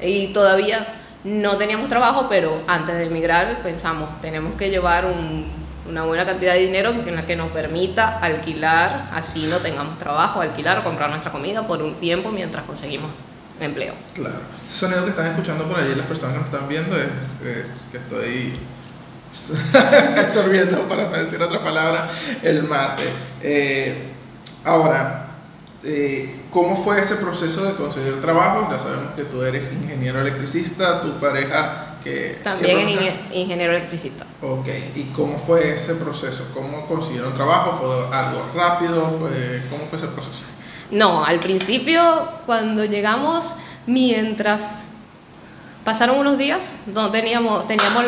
Y 0.00 0.28
todavía 0.28 0.86
no 1.24 1.56
teníamos 1.56 1.88
trabajo, 1.88 2.26
pero 2.28 2.62
antes 2.66 2.96
de 2.96 3.04
emigrar 3.06 3.62
pensamos, 3.62 4.20
tenemos 4.20 4.54
que 4.56 4.68
llevar 4.70 5.06
un- 5.06 5.46
una 5.88 6.02
buena 6.04 6.24
cantidad 6.24 6.54
de 6.54 6.60
dinero 6.60 6.90
en 6.90 7.14
la 7.14 7.26
que 7.26 7.36
nos 7.36 7.50
permita 7.50 8.18
alquilar, 8.18 9.08
así 9.12 9.46
no 9.46 9.58
tengamos 9.58 9.98
trabajo, 9.98 10.40
alquilar 10.40 10.78
o 10.78 10.84
comprar 10.84 11.10
nuestra 11.10 11.30
comida 11.30 11.66
por 11.66 11.82
un 11.82 11.94
tiempo 11.96 12.30
mientras 12.30 12.64
conseguimos 12.64 13.10
empleo. 13.60 13.94
Claro. 14.14 14.36
Ese 14.66 14.78
sonido 14.78 15.04
que 15.04 15.10
están 15.10 15.26
escuchando 15.26 15.64
por 15.68 15.78
ahí, 15.78 15.94
las 15.94 16.06
personas 16.06 16.34
que 16.34 16.40
nos 16.40 16.52
están 16.52 16.68
viendo, 16.68 16.96
es, 16.96 17.04
es 17.46 17.70
que 17.92 17.98
estoy 17.98 18.54
absorbiendo, 20.18 20.86
para 20.88 21.08
no 21.08 21.16
decir 21.16 21.42
otra 21.42 21.62
palabra, 21.62 22.10
el 22.42 22.62
mate. 22.64 23.04
Eh, 23.42 23.94
ahora, 24.64 25.26
eh, 25.82 26.42
¿cómo 26.50 26.76
fue 26.76 27.00
ese 27.00 27.16
proceso 27.16 27.64
de 27.64 27.74
conseguir 27.74 28.20
trabajo? 28.20 28.68
Ya 28.70 28.78
sabemos 28.78 29.14
que 29.14 29.24
tú 29.24 29.42
eres 29.42 29.72
ingeniero 29.72 30.20
electricista, 30.20 31.02
tu 31.02 31.18
pareja 31.18 31.96
que... 32.02 32.38
También 32.42 32.86
¿qué 32.86 33.08
es 33.08 33.14
ingeniero 33.32 33.72
electricista. 33.72 34.24
Ok, 34.42 34.68
¿y 34.94 35.04
cómo 35.14 35.38
fue 35.38 35.74
ese 35.74 35.94
proceso? 35.94 36.50
¿Cómo 36.54 36.86
consiguieron 36.86 37.34
trabajo? 37.34 37.78
¿Fue 37.80 38.16
algo 38.16 38.46
rápido? 38.54 39.10
¿Fue, 39.18 39.62
¿Cómo 39.70 39.86
fue 39.86 39.96
ese 39.98 40.08
proceso? 40.08 40.44
No, 40.90 41.24
al 41.24 41.40
principio 41.40 42.28
cuando 42.46 42.84
llegamos, 42.84 43.56
mientras 43.86 44.90
pasaron 45.84 46.18
unos 46.18 46.38
días, 46.38 46.76
no 46.86 47.10
teníamos, 47.10 47.66
teníamos, 47.68 48.04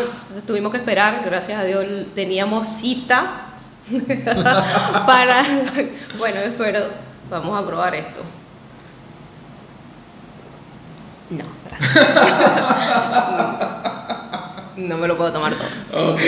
tuvimos 0.47 0.73
que 0.73 0.79
esperar, 0.79 1.23
gracias 1.25 1.61
a 1.61 1.65
Dios, 1.65 1.85
teníamos 2.15 2.67
cita 2.67 3.47
para, 5.07 5.45
bueno, 6.19 6.41
espero, 6.41 6.89
vamos 7.31 7.59
a 7.59 7.67
probar 7.67 7.95
esto. 7.95 8.21
No, 11.31 11.45
gracias. 11.65 12.07
No 14.77 14.99
me 14.99 15.09
lo 15.09 15.17
puedo 15.17 15.33
tomar 15.33 15.53
todo. 15.55 16.13
Ok. 16.13 16.21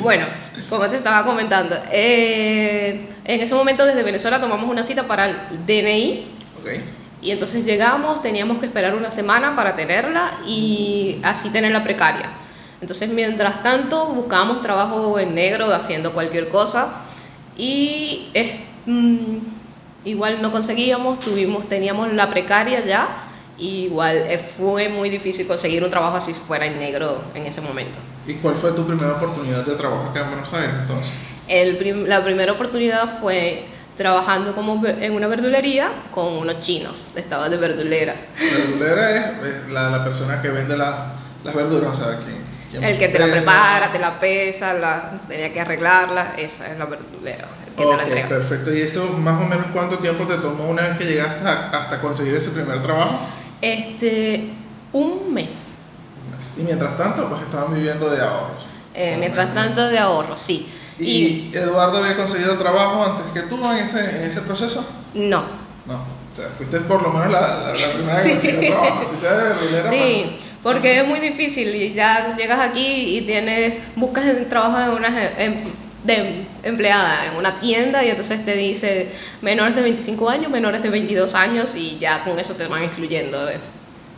Bueno, 0.00 0.26
como 0.68 0.88
te 0.88 0.96
estaba 0.96 1.24
comentando, 1.24 1.76
eh, 1.92 3.08
en 3.24 3.40
ese 3.40 3.54
momento 3.54 3.86
desde 3.86 4.02
Venezuela 4.02 4.40
tomamos 4.40 4.68
una 4.68 4.82
cita 4.82 5.04
para 5.04 5.26
el 5.26 5.64
DNI 5.64 6.34
ok. 6.64 7.03
Y 7.24 7.30
entonces 7.30 7.64
llegamos, 7.64 8.20
teníamos 8.22 8.58
que 8.58 8.66
esperar 8.66 8.94
una 8.94 9.10
semana 9.10 9.56
para 9.56 9.74
tenerla 9.74 10.30
y 10.46 11.18
así 11.22 11.48
tenerla 11.48 11.82
precaria. 11.82 12.28
Entonces, 12.82 13.08
mientras 13.08 13.62
tanto, 13.62 14.08
buscábamos 14.08 14.60
trabajo 14.60 15.18
en 15.18 15.34
negro 15.34 15.72
haciendo 15.74 16.12
cualquier 16.12 16.50
cosa 16.50 17.02
y 17.56 18.28
es, 18.34 18.60
mm, 18.84 19.38
igual 20.04 20.42
no 20.42 20.52
conseguíamos, 20.52 21.18
tuvimos, 21.18 21.64
teníamos 21.64 22.12
la 22.12 22.28
precaria 22.28 22.84
ya, 22.84 23.08
y 23.56 23.84
igual 23.84 24.16
eh, 24.28 24.36
fue 24.38 24.88
muy 24.90 25.08
difícil 25.08 25.46
conseguir 25.46 25.82
un 25.82 25.88
trabajo 25.88 26.16
así 26.16 26.34
fuera 26.34 26.66
en 26.66 26.78
negro 26.78 27.22
en 27.34 27.46
ese 27.46 27.62
momento. 27.62 27.96
¿Y 28.26 28.34
cuál 28.34 28.54
fue 28.56 28.72
tu 28.72 28.84
primera 28.86 29.12
oportunidad 29.12 29.64
de 29.64 29.76
trabajo 29.76 30.10
acá 30.10 30.20
en 30.22 30.28
Buenos 30.28 30.52
Aires 30.52 30.74
entonces? 30.80 31.14
El 31.48 31.76
prim- 31.78 32.04
la 32.06 32.22
primera 32.22 32.52
oportunidad 32.52 33.18
fue 33.20 33.64
trabajando 33.96 34.54
como 34.54 34.84
en 34.86 35.12
una 35.12 35.26
verdulería 35.26 35.88
con 36.12 36.26
unos 36.26 36.60
chinos, 36.60 37.10
estaba 37.14 37.48
de 37.48 37.56
verdulera. 37.56 38.14
Verdulera 38.38 39.18
es 39.20 39.68
la, 39.70 39.90
la 39.90 40.04
persona 40.04 40.42
que 40.42 40.48
vende 40.48 40.76
la- 40.76 41.12
las 41.44 41.54
verduras, 41.54 41.90
o 41.90 41.94
sea, 42.04 42.18
quien, 42.18 42.42
quien 42.70 42.82
El 42.84 42.98
que 42.98 43.08
te 43.08 43.18
la 43.18 43.30
prepara, 43.30 43.92
te 43.92 43.98
la 43.98 44.18
pesa, 44.18 44.74
la, 44.74 45.12
tenía 45.28 45.52
que 45.52 45.60
arreglarla, 45.60 46.34
esa 46.38 46.72
es 46.72 46.78
la 46.78 46.86
verdulera, 46.86 47.46
el 47.66 47.72
que 47.74 47.82
te 47.82 47.84
Ok, 47.84 47.96
la 47.96 48.02
entrega. 48.02 48.28
perfecto. 48.28 48.72
¿Y 48.72 48.80
eso 48.80 49.06
más 49.18 49.40
o 49.40 49.44
menos 49.46 49.66
cuánto 49.72 49.98
tiempo 49.98 50.26
te 50.26 50.36
tomó 50.38 50.68
una 50.68 50.82
vez 50.82 50.98
que 50.98 51.04
llegaste 51.04 51.46
a- 51.46 51.70
hasta 51.70 52.00
conseguir 52.00 52.34
ese 52.34 52.50
primer 52.50 52.80
trabajo? 52.82 53.18
Este, 53.60 54.50
un 54.92 55.32
mes. 55.32 55.76
Y 56.56 56.62
mientras 56.62 56.96
tanto, 56.96 57.28
pues 57.28 57.42
estaban 57.42 57.74
viviendo 57.74 58.08
de 58.10 58.20
ahorros. 58.22 58.66
Eh, 58.94 59.16
mientras 59.18 59.52
tanto 59.54 59.86
de 59.88 59.98
ahorro, 59.98 60.36
sí. 60.36 60.70
¿Y, 60.98 61.50
Eduardo 61.52 61.98
había 61.98 62.16
conseguido 62.16 62.56
trabajo 62.56 63.04
antes 63.04 63.26
que 63.32 63.48
tú 63.48 63.56
en 63.70 63.78
ese, 63.78 64.00
en 64.00 64.22
ese 64.24 64.40
proceso? 64.42 64.86
no, 65.14 65.44
No. 65.86 66.14
O 66.32 66.36
sea, 66.36 66.48
fuiste 66.48 66.80
por 66.80 67.00
lo 67.00 67.10
menos 67.10 67.30
la, 67.30 67.40
la, 67.40 67.74
la 67.74 67.92
primera 67.92 68.20
que 68.22 68.28
Sí. 68.40 68.48
consiguió 68.48 68.68
trabajo. 68.80 69.04
Si 69.08 69.16
sea 69.20 69.34
de 69.34 69.88
Sí, 69.88 70.36
porque 70.64 70.98
es 71.00 71.06
muy 71.06 71.20
difícil 71.20 71.72
y 71.76 71.92
ya 71.92 72.34
llegas 72.36 72.58
aquí 72.58 73.16
y 73.18 73.20
tienes, 73.22 73.84
buscas 73.94 74.24
el 74.24 74.48
trabajo 74.48 74.80
en 74.80 74.90
una 74.98 75.28
em- 75.38 75.62
de 76.02 76.44
empleada 76.64 77.26
en 77.26 77.36
una 77.36 77.58
tienda 77.60 78.02
y 78.04 78.10
entonces 78.10 78.44
te 78.44 78.56
dice 78.56 79.10
menores 79.42 79.76
de 79.76 79.82
25 79.82 80.28
años, 80.28 80.50
menores 80.50 80.82
de 80.82 80.90
22 80.90 81.34
años 81.34 81.74
y 81.76 81.98
ya 82.00 82.24
con 82.24 82.36
eso 82.38 82.54
te 82.56 82.66
van 82.66 82.82
excluyendo. 82.82 83.48
eh. 83.48 83.58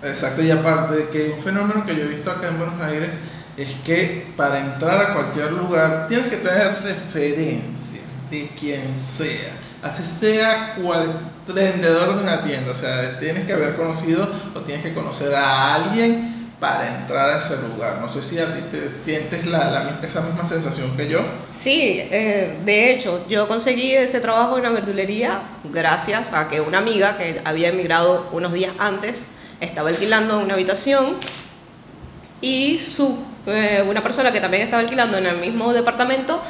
Exacto, 0.03 0.43
y 0.43 0.51
aparte 0.51 0.95
de 0.97 1.09
que 1.11 1.31
un 1.37 1.41
fenómeno 1.43 1.85
que 1.85 1.95
yo 1.97 2.03
he 2.05 2.09
visto 2.09 2.31
acá 2.31 2.49
en 2.49 2.59
Buenos 2.59 2.81
Aires 2.81 3.17
es 3.57 3.75
que 3.85 4.27
para 4.37 4.61
entrar 4.61 5.11
a 5.11 5.15
cualquier 5.15 5.53
lugar 5.53 6.07
tienes 6.09 6.29
que 6.29 6.37
tener 6.37 6.83
referencia 6.83 8.01
de 8.31 8.49
quien 8.59 8.99
sea, 8.99 9.53
así 9.83 10.03
sea 10.03 10.75
cual 10.75 11.19
vendedor 11.47 12.17
de 12.17 12.23
una 12.23 12.43
tienda, 12.43 12.73
o 12.73 12.75
sea, 12.75 13.19
tienes 13.19 13.47
que 13.47 13.53
haber 13.53 13.77
conocido 13.77 14.29
o 14.55 14.61
tienes 14.61 14.85
que 14.85 14.93
conocer 14.93 15.35
a 15.35 15.75
alguien 15.75 16.37
para 16.61 17.01
entrar 17.01 17.31
a 17.31 17.39
ese 17.39 17.57
lugar. 17.69 17.99
No 18.01 18.11
sé 18.11 18.23
si 18.23 18.39
a 18.39 18.53
ti 18.55 18.63
te 18.71 18.91
sientes 18.91 19.47
la, 19.47 19.71
la 19.71 20.01
esa 20.03 20.23
misma 20.23 20.45
sensación 20.45 20.97
que 20.97 21.09
yo. 21.09 21.21
Sí, 21.51 22.01
eh, 22.01 22.59
de 22.65 22.93
hecho, 22.93 23.25
yo 23.29 23.47
conseguí 23.47 23.93
ese 23.93 24.21
trabajo 24.21 24.57
en 24.57 24.65
la 24.65 24.71
verdulería 24.71 25.43
gracias 25.65 26.33
a 26.33 26.49
que 26.49 26.61
una 26.61 26.79
amiga 26.79 27.19
que 27.19 27.41
había 27.45 27.69
emigrado 27.69 28.29
unos 28.33 28.53
días 28.53 28.73
antes 28.79 29.27
estaba 29.61 29.91
alquilando 29.91 30.39
una 30.39 30.55
habitación 30.55 31.17
y 32.41 32.79
su, 32.79 33.19
eh, 33.47 33.85
una 33.89 34.03
persona 34.03 34.33
que 34.33 34.41
también 34.41 34.63
estaba 34.65 34.83
alquilando 34.83 35.19
en 35.19 35.27
el 35.27 35.39
mismo 35.39 35.73
departamento 35.73 36.41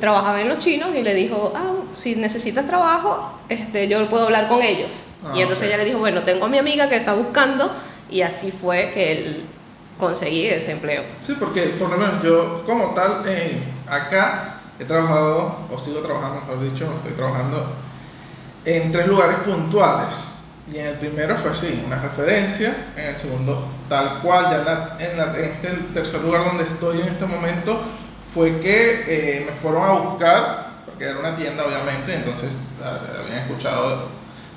trabajaba 0.00 0.40
en 0.40 0.48
los 0.48 0.58
chinos 0.58 0.90
y 0.94 1.02
le 1.02 1.14
dijo, 1.14 1.52
ah, 1.54 1.74
si 1.94 2.16
necesitas 2.16 2.66
trabajo, 2.66 3.38
este, 3.48 3.88
yo 3.88 4.08
puedo 4.08 4.24
hablar 4.24 4.48
con 4.48 4.62
ellos. 4.62 5.02
Ah, 5.24 5.32
y 5.34 5.42
entonces 5.42 5.66
ok. 5.66 5.68
ella 5.68 5.76
le 5.78 5.84
dijo, 5.84 5.98
bueno, 5.98 6.22
tengo 6.22 6.46
a 6.46 6.48
mi 6.48 6.58
amiga 6.58 6.88
que 6.88 6.96
está 6.96 7.14
buscando 7.14 7.70
y 8.10 8.22
así 8.22 8.50
fue 8.50 8.90
que 8.92 9.12
él 9.12 9.44
conseguí 9.98 10.46
ese 10.46 10.72
empleo. 10.72 11.02
Sí, 11.20 11.34
porque 11.38 11.62
por 11.78 11.90
lo 11.90 11.98
menos 11.98 12.22
yo 12.22 12.62
como 12.64 12.94
tal 12.94 13.22
eh, 13.26 13.62
acá 13.86 14.60
he 14.78 14.84
trabajado, 14.84 15.56
o 15.70 15.78
sigo 15.78 16.00
trabajando, 16.00 16.40
mejor 16.40 16.60
dicho, 16.60 16.86
estoy 16.96 17.12
trabajando 17.12 17.66
en 18.64 18.92
tres 18.92 19.06
lugares 19.06 19.36
puntuales. 19.38 20.33
Y 20.72 20.78
en 20.78 20.86
el 20.86 20.94
primero 20.94 21.36
fue 21.36 21.50
así, 21.50 21.82
una 21.86 22.00
referencia, 22.00 22.74
en 22.96 23.04
el 23.06 23.16
segundo 23.18 23.68
tal 23.88 24.20
cual, 24.22 24.46
ya 24.50 24.58
en, 24.60 24.64
la- 24.64 24.96
en 24.98 25.16
la- 25.18 25.38
en 25.38 25.44
este 25.44 25.68
tercer 25.92 26.20
lugar 26.22 26.44
donde 26.44 26.64
estoy 26.64 27.00
en 27.02 27.08
este 27.08 27.26
momento, 27.26 27.82
fue 28.32 28.58
que 28.60 29.04
eh, 29.06 29.46
me 29.46 29.52
fueron 29.52 29.82
a 29.84 29.92
buscar, 29.92 30.66
porque 30.86 31.04
era 31.04 31.18
una 31.18 31.36
tienda 31.36 31.64
obviamente, 31.66 32.14
entonces 32.14 32.48
habían 32.82 33.40
escuchado 33.42 34.08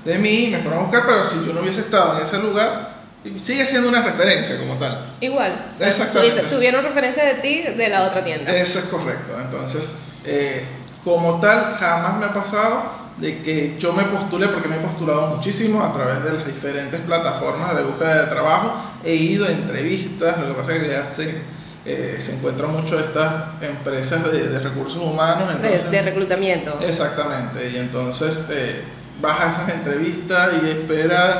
de 0.06 0.18
mí, 0.18 0.48
me 0.52 0.60
fueron 0.60 0.80
a 0.80 0.84
buscar, 0.84 1.04
pero 1.06 1.26
si 1.26 1.46
yo 1.46 1.54
no 1.54 1.60
hubiese 1.60 1.82
estado 1.82 2.16
en 2.18 2.24
ese 2.24 2.40
lugar, 2.40 2.96
sigue 3.44 3.68
siendo 3.68 3.90
una 3.90 4.02
referencia 4.02 4.58
como 4.58 4.76
tal. 4.76 5.12
Igual, 5.20 5.74
Exactamente. 5.80 6.44
tuvi- 6.44 6.50
tuvieron 6.50 6.84
referencia 6.86 7.26
de 7.26 7.34
ti 7.36 7.64
de 7.64 7.90
la 7.90 8.04
otra 8.04 8.24
tienda. 8.24 8.50
Eso 8.56 8.80
es 8.80 8.86
correcto. 8.86 9.38
Entonces, 9.40 9.90
eh, 10.24 10.66
como 11.04 11.42
tal, 11.42 11.76
jamás 11.78 12.18
me 12.20 12.26
ha 12.26 12.34
pasado 12.34 12.84
de 13.18 13.42
que 13.42 13.78
yo 13.80 13.94
me 13.94 14.04
postule, 14.04 14.48
porque 14.50 14.68
me 14.68 14.76
he 14.76 14.80
postulado 14.80 15.36
muchísimo 15.36 15.84
a 15.84 15.92
través 15.94 16.24
de 16.24 16.34
las 16.34 16.46
diferentes 16.46 17.00
plataformas 17.02 17.76
de 17.76 17.84
búsqueda 17.84 18.26
de 18.26 18.28
trabajo. 18.28 18.74
He 19.04 19.16
ido 19.16 19.46
a 19.46 19.52
entrevistas, 19.52 20.40
lo 20.40 20.50
que 20.50 20.54
pasa 20.54 20.76
es 20.76 20.84
que 20.84 20.96
hace 20.96 21.42
eh, 21.86 22.18
se 22.20 22.36
encuentran 22.36 22.72
mucho 22.72 23.00
estas 23.00 23.46
empresas 23.62 24.32
de, 24.32 24.50
de 24.50 24.60
recursos 24.60 25.02
humanos. 25.02 25.48
De, 25.48 25.56
Entonces, 25.56 25.90
de 25.90 26.02
reclutamiento. 26.02 26.78
Exactamente, 26.82 27.70
y 27.70 27.78
entonces 27.78 28.46
eh, 28.50 28.84
vas 29.22 29.40
a 29.40 29.50
esas 29.52 29.70
entrevistas 29.70 30.50
y 30.62 30.70
esperas 30.70 31.38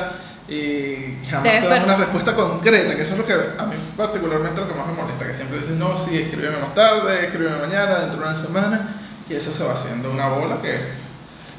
y 0.48 1.18
jamás 1.28 1.42
Te 1.42 1.60
te, 1.60 1.68
dan 1.68 1.84
una 1.84 1.96
respuesta 1.96 2.34
concreta, 2.34 2.96
que 2.96 3.02
eso 3.02 3.12
es 3.12 3.18
lo 3.18 3.26
que 3.26 3.34
a 3.34 3.66
mí 3.66 3.74
particularmente 3.96 4.60
lo 4.60 4.68
que 4.68 4.74
más 4.74 4.86
me 4.86 4.94
molesta, 4.94 5.26
que 5.26 5.34
siempre 5.34 5.58
dicen, 5.60 5.78
no, 5.78 5.96
sí, 5.98 6.16
escríbeme 6.16 6.56
más 6.56 6.74
tarde, 6.74 7.26
escríbeme 7.26 7.58
mañana, 7.58 7.98
dentro 7.98 8.20
de 8.20 8.26
una 8.26 8.34
semana, 8.34 8.88
y 9.28 9.34
eso 9.34 9.52
se 9.52 9.64
va 9.64 9.74
haciendo 9.74 10.10
una 10.10 10.28
bola 10.28 10.60
que... 10.62 11.07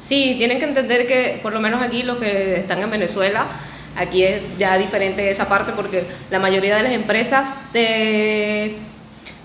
Sí, 0.01 0.35
tienen 0.37 0.59
que 0.59 0.65
entender 0.65 1.07
que 1.07 1.39
por 1.41 1.53
lo 1.53 1.59
menos 1.59 1.81
aquí 1.81 2.03
los 2.03 2.17
que 2.17 2.55
están 2.55 2.81
en 2.81 2.89
Venezuela, 2.89 3.47
aquí 3.95 4.23
es 4.23 4.41
ya 4.57 4.77
diferente 4.77 5.29
esa 5.29 5.49
parte 5.49 5.73
porque 5.75 6.03
la 6.29 6.39
mayoría 6.39 6.77
de 6.77 6.83
las 6.83 6.93
empresas 6.93 7.53
te 7.73 8.75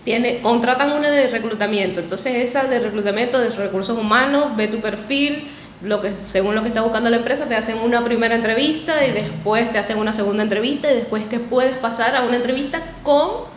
tiene, 0.05 0.41
contratan 0.41 0.93
una 0.93 1.11
de 1.11 1.29
reclutamiento, 1.29 2.01
entonces 2.01 2.37
esa 2.37 2.65
de 2.65 2.79
reclutamiento 2.79 3.39
de 3.39 3.51
recursos 3.51 3.99
humanos, 3.99 4.55
ve 4.55 4.69
tu 4.69 4.81
perfil, 4.81 5.49
lo 5.83 6.01
que, 6.01 6.13
según 6.23 6.55
lo 6.55 6.63
que 6.63 6.69
está 6.69 6.83
buscando 6.83 7.11
la 7.11 7.17
empresa, 7.17 7.47
te 7.47 7.57
hacen 7.57 7.79
una 7.79 8.05
primera 8.05 8.35
entrevista 8.35 9.05
y 9.07 9.13
después 9.13 9.73
te 9.73 9.79
hacen 9.79 9.99
una 9.99 10.13
segunda 10.13 10.43
entrevista 10.43 10.91
y 10.93 10.97
después 10.97 11.25
que 11.25 11.41
puedes 11.41 11.75
pasar 11.77 12.17
a 12.17 12.23
una 12.23 12.37
entrevista 12.37 12.81
con 13.03 13.53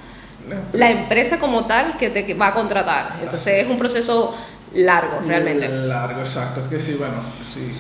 la 0.74 0.90
empresa. 0.90 1.40
como 1.40 1.66
tal 1.66 1.98
que 1.98 2.10
te 2.10 2.34
va 2.34 2.48
a 2.48 2.54
contratar. 2.54 3.18
Entonces 3.22 3.66
es 3.66 3.70
un 3.70 3.78
proceso 3.78 4.36
largo 4.74 5.20
realmente. 5.26 5.68
Largo, 5.68 6.22
exacto, 6.22 6.62
que 6.70 6.80
sí, 6.80 6.96
bueno, 7.00 7.16
sí, 7.54 7.74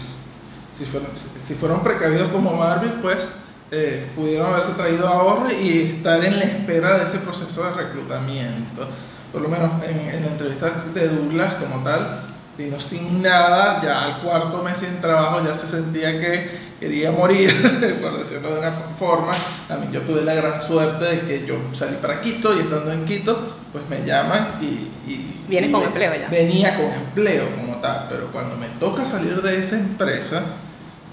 si, 0.77 0.85
fueron, 0.85 1.09
si 1.41 1.53
fueron 1.55 1.83
precavidos 1.83 2.29
como 2.29 2.53
Marvel, 2.53 2.93
pues 3.01 3.31
eh, 3.71 4.09
pudieron 4.15 4.53
haberse 4.53 4.73
traído 4.73 5.07
ahorro 5.07 5.51
y 5.51 5.97
estar 5.97 6.23
en 6.23 6.37
la 6.37 6.45
espera 6.45 6.97
de 6.97 7.05
ese 7.05 7.19
proceso 7.19 7.63
de 7.63 7.71
reclutamiento. 7.71 8.87
Por 9.31 9.41
lo 9.41 9.49
menos 9.49 9.71
en, 9.83 9.97
en 10.09 10.25
la 10.25 10.31
entrevista 10.31 10.85
de 10.93 11.09
Douglas 11.09 11.55
como 11.55 11.83
tal, 11.83 12.21
vino 12.57 12.79
sin 12.79 13.21
nada, 13.21 13.81
ya 13.81 14.05
al 14.05 14.21
cuarto 14.21 14.63
mes 14.63 14.77
sin 14.77 14.99
trabajo 14.99 15.45
ya 15.45 15.53
se 15.53 15.67
sentía 15.67 16.19
que 16.19 16.66
quería 16.79 17.11
morir, 17.11 17.51
por 18.01 18.17
decirlo 18.17 18.53
de 18.53 18.59
una 18.59 18.71
forma. 18.99 19.31
Mí 19.33 19.87
yo 19.91 20.01
tuve 20.01 20.23
la 20.23 20.33
gran 20.35 20.61
suerte 20.61 21.05
de 21.05 21.19
que 21.21 21.45
yo 21.45 21.55
salí 21.73 21.97
para 22.01 22.21
Quito 22.21 22.55
y 22.55 22.61
estando 22.61 22.91
en 22.91 23.05
Quito, 23.05 23.55
pues 23.71 23.87
me 23.89 24.05
llaman 24.05 24.55
y... 24.61 24.65
y 25.11 25.33
Vienes 25.47 25.69
y 25.69 25.73
con 25.73 25.81
me- 25.81 25.87
empleo 25.87 26.13
ya. 26.13 26.27
Venía 26.29 26.75
con 26.75 26.91
empleo 26.91 27.49
como 27.55 27.77
tal, 27.77 28.07
pero 28.09 28.31
cuando 28.31 28.57
me 28.57 28.67
toca 28.79 29.05
salir 29.05 29.41
de 29.41 29.59
esa 29.59 29.77
empresa, 29.77 30.41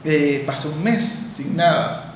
eh, 0.05 0.43
pasó 0.47 0.71
un 0.71 0.83
mes 0.83 1.05
sin 1.37 1.57
nada. 1.57 2.15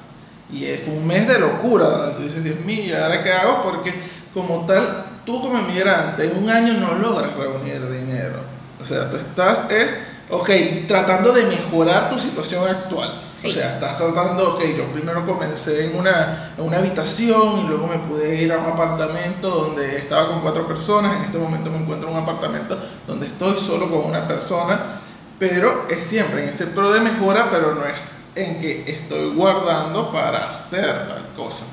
Y 0.53 0.65
eh, 0.65 0.83
fue 0.85 0.95
un 0.95 1.07
mes 1.07 1.29
de 1.29 1.39
locura, 1.39 1.87
donde 1.87 2.15
tú 2.17 2.23
dices, 2.25 2.43
Dios 2.43 2.59
mío, 2.65 2.85
¿y 2.87 2.93
ahora 2.93 3.23
qué 3.23 3.33
hago? 3.33 3.63
Porque 3.63 3.93
como 4.35 4.67
tal, 4.67 5.05
tú 5.25 5.41
como 5.41 5.59
inmigrante 5.61 6.25
en 6.25 6.43
un 6.43 6.51
año 6.51 6.75
no 6.75 6.95
logras 6.99 7.35
reunir 7.37 7.89
dinero. 7.89 8.41
O 8.81 8.85
sea, 8.85 9.11
tú 9.11 9.17
estás, 9.17 9.71
es, 9.71 9.95
ok, 10.31 10.51
tratando 10.87 11.33
de 11.33 11.45
mejorar 11.47 12.11
tu 12.11 12.19
situación 12.19 12.69
actual. 12.69 13.21
Sí. 13.23 13.49
O 13.49 13.53
sea, 13.53 13.75
estás 13.75 13.99
tratando, 13.99 14.55
ok, 14.55 14.63
yo 14.77 14.85
primero 14.93 15.25
comencé 15.25 15.87
en 15.87 15.97
una, 15.97 16.53
en 16.57 16.65
una 16.65 16.79
habitación 16.79 17.61
y 17.61 17.69
luego 17.69 17.87
me 17.87 17.99
pude 17.99 18.43
ir 18.43 18.53
a 18.53 18.59
un 18.59 18.73
apartamento 18.73 19.49
donde 19.51 19.99
estaba 19.99 20.29
con 20.29 20.41
cuatro 20.41 20.67
personas. 20.67 21.17
En 21.17 21.25
este 21.25 21.39
momento 21.39 21.71
me 21.71 21.79
encuentro 21.79 22.09
en 22.11 22.17
un 22.17 22.23
apartamento 22.23 22.79
donde 23.07 23.27
estoy 23.27 23.59
solo 23.59 23.91
con 23.91 24.05
una 24.07 24.27
persona. 24.29 25.01
Pero 25.39 25.87
es 25.89 26.03
siempre 26.03 26.43
en 26.43 26.49
ese 26.49 26.67
pro 26.67 26.91
de 26.91 27.01
mejora, 27.01 27.49
pero 27.51 27.75
no 27.75 27.87
es 27.87 28.19
en 28.35 28.59
que 28.59 28.91
estoy 28.91 29.35
guardando 29.35 30.11
para 30.11 30.47
hacer 30.47 31.07
tal 31.09 31.27
cosa. 31.37 31.65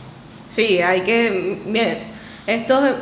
Sí, 0.50 0.82
hay 0.82 1.02
que. 1.02 1.62
Bien, 1.66 2.04
esto 2.46 2.86
es 2.86 2.94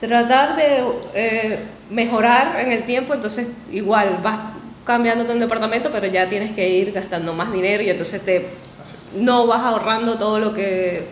tratar 0.00 0.56
de 0.56 0.84
eh, 1.14 1.58
mejorar 1.90 2.60
en 2.60 2.72
el 2.72 2.84
tiempo, 2.84 3.14
entonces 3.14 3.50
igual 3.70 4.20
vas 4.22 4.38
cambiando 4.84 5.24
de 5.24 5.32
un 5.32 5.40
departamento, 5.40 5.90
pero 5.92 6.06
ya 6.06 6.28
tienes 6.28 6.52
que 6.52 6.68
ir 6.68 6.92
gastando 6.92 7.34
más 7.34 7.52
dinero 7.52 7.82
y 7.82 7.90
entonces 7.90 8.22
te 8.24 8.48
no 9.14 9.46
vas 9.46 9.60
ahorrando 9.60 10.16
todo 10.16 10.38
lo 10.38 10.54
que 10.54 11.06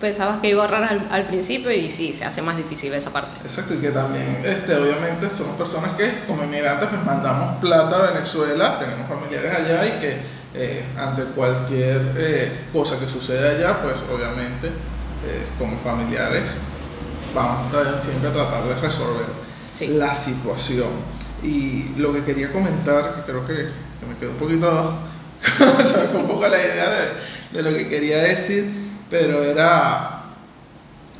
pensabas 0.00 0.38
que 0.40 0.50
iba 0.50 0.62
a 0.62 0.66
ahorrar 0.66 1.06
al, 1.10 1.24
principio 1.24 1.70
y 1.70 1.88
sí, 1.88 2.12
se 2.12 2.24
hace 2.24 2.42
más 2.42 2.56
difícil 2.56 2.92
esa 2.92 3.10
parte. 3.10 3.38
Exacto, 3.42 3.74
y 3.74 3.78
que 3.78 3.90
también, 3.90 4.42
este, 4.44 4.74
obviamente, 4.74 5.30
somos 5.30 5.56
personas 5.56 5.92
que 5.96 6.24
como 6.26 6.44
inmigrantes 6.44 6.88
pues 6.88 7.02
mandamos 7.04 7.58
plata 7.58 7.96
a 7.96 8.10
Venezuela, 8.12 8.78
tenemos 8.78 9.08
familiares 9.08 9.54
allá 9.54 9.86
y 9.86 10.00
que 10.00 10.16
eh, 10.54 10.84
ante 10.98 11.24
cualquier 11.34 12.14
eh, 12.16 12.66
cosa 12.72 12.98
que 12.98 13.08
suceda 13.08 13.50
allá, 13.52 13.82
pues 13.82 14.00
obviamente 14.12 14.68
eh, 14.68 15.46
como 15.58 15.78
familiares 15.78 16.56
vamos 17.34 17.74
a 17.74 18.00
siempre 18.00 18.28
a 18.28 18.32
tratar 18.32 18.66
de 18.66 18.74
resolver 18.76 19.26
Sí. 19.74 19.88
la 19.88 20.14
situación. 20.14 20.88
Y 21.42 21.90
lo 21.98 22.12
que 22.12 22.22
quería 22.24 22.52
comentar, 22.52 23.16
que 23.16 23.30
creo 23.30 23.46
que, 23.46 23.54
que 23.54 24.06
me 24.08 24.16
quedó 24.18 24.30
un 24.30 24.36
poquito, 24.36 24.98
fue 25.42 26.20
un 26.20 26.26
poco 26.26 26.48
la 26.48 26.58
idea 26.58 26.90
de, 26.90 27.58
de 27.58 27.70
lo 27.70 27.76
que 27.76 27.88
quería 27.88 28.18
decir, 28.18 28.72
pero 29.10 29.42
era 29.42 30.22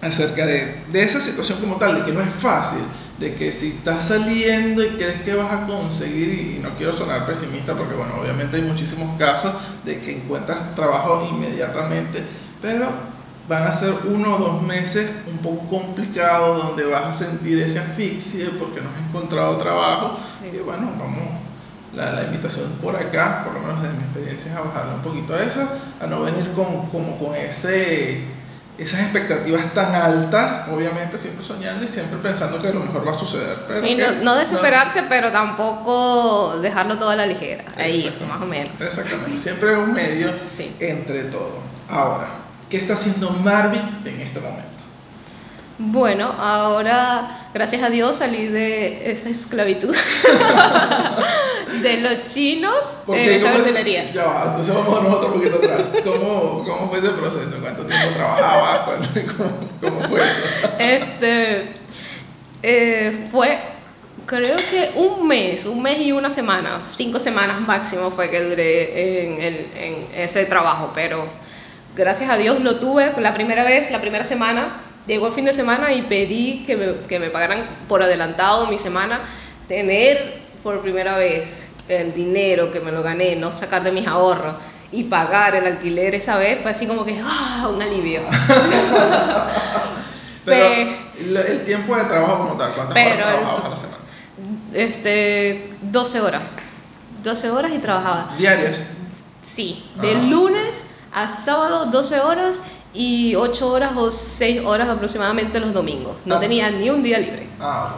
acerca 0.00 0.46
de, 0.46 0.84
de 0.90 1.02
esa 1.02 1.20
situación 1.20 1.58
como 1.60 1.76
tal, 1.76 1.96
de 1.96 2.04
que 2.04 2.12
no 2.12 2.20
es 2.20 2.32
fácil, 2.32 2.80
de 3.18 3.34
que 3.34 3.52
si 3.52 3.68
estás 3.68 4.08
saliendo 4.08 4.82
y 4.82 4.88
crees 4.88 5.22
que 5.22 5.34
vas 5.34 5.52
a 5.52 5.66
conseguir, 5.66 6.56
y 6.56 6.58
no 6.62 6.70
quiero 6.76 6.92
sonar 6.92 7.26
pesimista 7.26 7.74
porque 7.74 7.94
bueno, 7.94 8.14
obviamente 8.20 8.56
hay 8.56 8.62
muchísimos 8.62 9.18
casos 9.18 9.52
de 9.84 10.00
que 10.00 10.16
encuentras 10.16 10.74
trabajo 10.74 11.28
inmediatamente, 11.30 12.22
pero 12.60 12.88
van 13.48 13.64
a 13.64 13.72
ser 13.72 13.92
uno 14.06 14.36
o 14.36 14.38
dos 14.38 14.62
meses 14.62 15.10
un 15.26 15.38
poco 15.38 15.68
complicados 15.68 16.62
donde 16.66 16.84
vas 16.86 17.04
a 17.04 17.12
sentir 17.12 17.60
ese 17.60 17.78
asfixia 17.78 18.46
porque 18.58 18.80
no 18.80 18.88
has 18.90 18.98
encontrado 19.08 19.56
trabajo 19.58 20.16
Sí. 20.40 20.50
y 20.56 20.58
bueno, 20.60 20.90
vamos, 20.98 21.28
la, 21.94 22.12
la 22.12 22.22
invitación 22.24 22.70
por 22.82 22.96
acá, 22.96 23.44
por 23.44 23.54
lo 23.54 23.60
menos 23.60 23.82
desde 23.82 23.94
mi 23.96 24.02
experiencia, 24.04 24.50
es 24.52 24.56
a 24.56 24.62
bajarle 24.62 24.94
un 24.94 25.02
poquito 25.02 25.34
a 25.34 25.42
eso, 25.42 25.60
a 26.00 26.06
no 26.06 26.22
venir 26.22 26.50
con, 26.52 26.86
como 26.88 27.18
con 27.18 27.34
ese, 27.36 28.22
esas 28.78 29.00
expectativas 29.00 29.72
tan 29.74 29.94
altas, 29.94 30.64
obviamente 30.72 31.18
siempre 31.18 31.44
soñando 31.44 31.84
y 31.84 31.88
siempre 31.88 32.18
pensando 32.18 32.60
que 32.60 32.72
lo 32.72 32.80
mejor 32.80 33.06
va 33.06 33.12
a 33.12 33.18
suceder. 33.18 33.56
Pero 33.68 33.86
Y 33.86 33.96
que 33.96 34.02
no, 34.02 34.24
no 34.24 34.34
desesperarse, 34.36 35.04
pero 35.08 35.30
tampoco 35.30 36.58
dejarlo 36.60 36.98
todo 36.98 37.10
a 37.10 37.16
la 37.16 37.26
ligera, 37.26 37.64
ahí, 37.76 38.12
más 38.28 38.40
o 38.42 38.46
menos. 38.46 38.80
Exactamente, 38.80 39.38
siempre 39.38 39.76
un 39.76 39.92
medio 39.92 40.32
Sí. 40.44 40.74
entre 40.80 41.24
todo. 41.24 41.58
Ahora, 41.88 42.26
¿qué 42.74 42.80
está 42.80 42.94
haciendo 42.94 43.30
Marvin 43.30 43.80
en 44.04 44.20
este 44.20 44.40
momento? 44.40 44.64
Bueno, 45.78 46.26
ahora, 46.38 47.48
gracias 47.54 47.82
a 47.84 47.88
Dios, 47.90 48.16
salí 48.16 48.46
de 48.46 49.12
esa 49.12 49.28
esclavitud 49.28 49.94
de 51.82 52.00
los 52.00 52.22
chinos 52.32 52.74
en 53.08 53.14
esa 53.32 53.46
¿cómo 53.48 53.58
es- 53.58 53.64
verdulería. 53.64 54.12
Ya 54.12 54.24
va, 54.24 54.44
entonces 54.48 54.74
vamos 54.74 54.98
a 54.98 55.02
nosotros 55.02 55.32
un 55.34 55.38
poquito 55.40 55.56
atrás. 55.58 55.90
¿Cómo, 56.04 56.64
¿Cómo 56.64 56.88
fue 56.88 56.98
ese 56.98 57.10
proceso? 57.10 57.56
¿Cuánto 57.60 57.84
tiempo 57.86 58.08
trabajabas? 58.14 58.80
¿Cuánto- 58.80 59.34
cómo, 59.36 59.50
cómo 59.80 60.08
fue 60.08 60.18
eso? 60.20 60.70
Este, 60.78 61.68
eh, 62.62 63.28
fue, 63.30 63.58
creo 64.26 64.56
que 64.56 64.90
un 64.96 65.26
mes, 65.28 65.64
un 65.64 65.80
mes 65.82 66.00
y 66.00 66.12
una 66.12 66.30
semana, 66.30 66.80
cinco 66.96 67.18
semanas 67.18 67.60
máximo 67.60 68.10
fue 68.10 68.30
que 68.30 68.42
duré 68.42 69.24
en, 69.26 69.42
el- 69.42 69.68
en 69.76 70.06
ese 70.16 70.44
trabajo, 70.46 70.90
pero 70.94 71.24
gracias 71.96 72.30
a 72.30 72.36
Dios 72.36 72.60
lo 72.60 72.76
tuve 72.76 73.12
la 73.20 73.34
primera 73.34 73.64
vez, 73.64 73.90
la 73.90 74.00
primera 74.00 74.24
semana, 74.24 74.80
llegó 75.06 75.26
el 75.28 75.32
fin 75.32 75.44
de 75.44 75.52
semana 75.52 75.92
y 75.92 76.02
pedí 76.02 76.64
que 76.66 76.76
me, 76.76 76.94
que 77.08 77.18
me 77.18 77.30
pagaran 77.30 77.64
por 77.88 78.02
adelantado 78.02 78.66
mi 78.66 78.78
semana, 78.78 79.20
tener 79.68 80.42
por 80.62 80.80
primera 80.80 81.16
vez 81.16 81.68
el 81.88 82.12
dinero 82.14 82.72
que 82.72 82.80
me 82.80 82.90
lo 82.92 83.02
gané, 83.02 83.36
no 83.36 83.52
sacar 83.52 83.82
de 83.82 83.92
mis 83.92 84.06
ahorros 84.06 84.54
y 84.92 85.04
pagar 85.04 85.54
el 85.56 85.66
alquiler 85.66 86.14
esa 86.14 86.36
vez 86.36 86.60
fue 86.62 86.70
así 86.70 86.86
como 86.86 87.04
que, 87.04 87.20
ah, 87.22 87.68
un 87.74 87.82
alivio. 87.82 88.20
Pero 90.44 90.66
Pe- 90.68 91.52
el, 91.52 91.64
tiempo 91.64 91.96
de 91.96 92.04
trabajo 92.04 92.38
como 92.48 92.56
tal, 92.56 92.74
¿cuántas 92.74 92.94
Pero 92.94 93.24
horas 93.24 93.28
trabajabas 93.38 93.64
a 93.64 93.68
la 93.70 93.76
semana? 93.76 93.98
Este, 94.72 95.74
12 95.82 96.20
horas. 96.20 96.42
12 97.22 97.50
horas 97.50 97.72
y 97.74 97.78
trabajaba. 97.78 98.28
Diarias. 98.36 98.86
Sí, 99.42 99.84
de 100.00 100.10
Ah. 100.12 100.22
lunes 100.28 100.84
a 101.14 101.28
sábado 101.28 101.86
12 101.86 102.20
horas 102.20 102.62
y 102.92 103.34
8 103.34 103.68
horas 103.70 103.92
o 103.96 104.10
6 104.10 104.62
horas 104.64 104.88
aproximadamente 104.88 105.58
los 105.60 105.72
domingos. 105.72 106.16
No 106.24 106.36
Ah. 106.36 106.40
tenía 106.40 106.70
ni 106.70 106.90
un 106.90 107.02
día 107.02 107.18
libre. 107.18 107.46
Ah, 107.60 107.94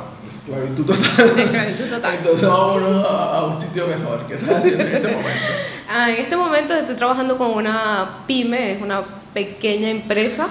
esclavitud 0.47 0.87
total. 0.87 1.39
Esclavitud 1.39 1.85
total. 1.89 2.15
Entonces 2.17 2.49
vámonos 2.49 3.07
a, 3.07 3.39
a 3.39 3.45
un 3.47 3.61
sitio 3.61 3.87
mejor. 3.87 4.27
¿Qué 4.27 4.35
estás 4.35 4.57
haciendo 4.57 4.83
en 4.85 4.93
este 4.95 5.09
momento? 5.09 5.31
Ah, 5.89 6.11
en 6.11 6.17
este 6.17 6.37
momento 6.37 6.75
estoy 6.75 6.97
trabajando 6.97 7.39
con 7.39 7.53
una 7.53 8.25
pyme, 8.27 8.73
es 8.73 8.83
una 8.83 9.05
pequeña 9.33 9.89
empresa 9.89 10.49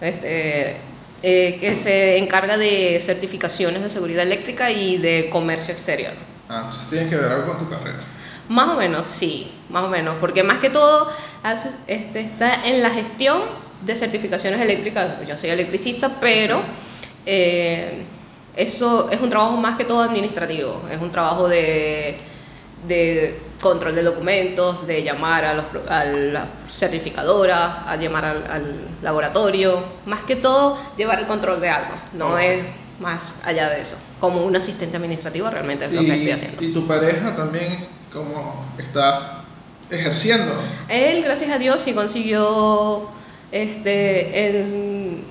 este, 0.00 0.76
eh, 1.24 1.58
que 1.60 1.74
se 1.74 2.18
encarga 2.18 2.56
de 2.56 2.98
certificaciones 3.00 3.82
de 3.82 3.90
seguridad 3.90 4.22
eléctrica 4.22 4.70
y 4.70 4.98
de 4.98 5.28
comercio 5.28 5.72
exterior. 5.74 6.12
Ah, 6.48 6.58
entonces 6.66 6.88
tienes 6.88 7.10
que 7.10 7.16
ver 7.16 7.32
algo 7.32 7.48
con 7.48 7.58
tu 7.64 7.68
carrera. 7.68 7.98
Más 8.48 8.68
o 8.68 8.74
menos, 8.74 9.06
sí, 9.06 9.50
más 9.70 9.84
o 9.84 9.88
menos, 9.88 10.16
porque 10.20 10.42
más 10.42 10.58
que 10.58 10.70
todo 10.70 11.08
este, 11.86 12.20
está 12.20 12.66
en 12.66 12.82
la 12.82 12.90
gestión 12.90 13.40
de 13.82 13.96
certificaciones 13.96 14.60
eléctricas, 14.60 15.26
yo 15.26 15.36
soy 15.36 15.50
electricista, 15.50 16.20
pero 16.20 16.62
eh, 17.26 18.04
esto 18.56 19.10
es 19.10 19.20
un 19.20 19.30
trabajo 19.30 19.56
más 19.56 19.76
que 19.76 19.84
todo 19.84 20.02
administrativo, 20.02 20.82
es 20.90 21.00
un 21.00 21.10
trabajo 21.10 21.48
de, 21.48 22.18
de 22.86 23.40
control 23.60 23.94
de 23.94 24.02
documentos, 24.02 24.86
de 24.86 25.02
llamar 25.02 25.44
a, 25.44 25.54
los, 25.54 25.64
a 25.88 26.04
las 26.04 26.46
certificadoras, 26.68 27.80
a 27.86 27.96
llamar 27.96 28.24
al, 28.24 28.50
al, 28.50 28.74
laboratorio, 29.02 29.82
más 30.06 30.22
que 30.22 30.36
todo 30.36 30.78
llevar 30.96 31.20
el 31.20 31.26
control 31.26 31.60
de 31.60 31.70
algo, 31.70 31.94
no 32.12 32.38
es 32.38 32.62
más 33.00 33.36
allá 33.44 33.68
de 33.70 33.80
eso, 33.80 33.96
como 34.20 34.44
un 34.44 34.54
asistente 34.54 34.96
administrativo 34.96 35.50
realmente 35.50 35.86
es 35.86 35.92
lo 35.92 36.00
que 36.02 36.14
estoy 36.14 36.30
haciendo. 36.30 36.62
¿Y 36.62 36.72
tu 36.72 36.86
pareja 36.86 37.34
también, 37.34 37.78
cómo 38.14 38.64
estás 38.78 39.32
ejerciendo? 39.90 40.54
Él, 40.88 41.22
gracias 41.22 41.50
a 41.50 41.58
Dios, 41.58 41.80
sí 41.80 41.92
consiguió 41.92 43.08
este, 43.52 44.60
en, 44.60 45.24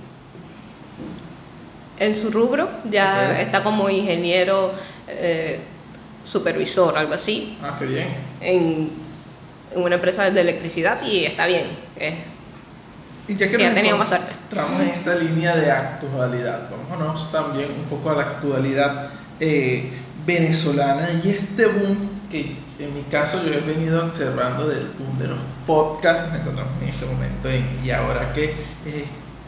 en 2.00 2.15
su 2.15 2.30
rubro, 2.30 2.69
ya 2.91 3.39
está 3.39 3.63
como 3.63 3.89
ingeniero 3.89 4.72
eh, 5.08 5.60
supervisor, 6.24 6.98
algo 6.98 7.13
así, 7.13 7.58
Ah, 7.63 7.76
qué 7.80 7.86
bien. 7.86 8.08
en, 8.41 8.89
en 9.76 9.82
una 9.82 9.96
empresa 9.96 10.30
de 10.30 10.41
electricidad 10.41 11.02
y 11.06 11.26
está 11.26 11.46
bien. 11.48 11.63
Y 13.28 13.36
ya 13.36 13.48
que 13.48 13.56
Sí, 13.56 13.63
ha 13.63 13.74
tenido 13.74 13.98
más 13.98 14.10
suerte. 14.10 14.32
encontramos 14.34 14.82
en 14.82 14.88
esta 14.89 15.15
línea 15.15 15.56
de 15.56 15.72
actualidad, 15.72 16.69
vámonos 16.89 17.32
también 17.32 17.72
un 17.72 17.86
poco 17.86 18.12
a 18.12 18.15
la 18.15 18.22
actualidad 18.24 19.10
eh, 19.39 19.91
venezolana 20.26 21.10
y 21.24 21.30
este 21.30 21.65
boom 21.67 22.10
que 22.30 22.56
en 22.80 22.94
mi 22.94 23.02
caso 23.04 23.42
yo 23.46 23.54
he 23.54 23.62
venido 23.62 24.04
observando 24.06 24.68
del 24.68 24.88
boom 25.00 25.18
de 25.20 25.28
los 25.28 25.38
podcasts, 25.68 26.24
nos 26.30 26.40
encontramos 26.42 26.74
en 26.82 26.88
este 26.90 27.06
momento 27.06 27.50
en 27.50 27.66
y 27.84 27.92
ahora 27.92 28.34
que, 28.34 28.46
eh, 28.86 29.06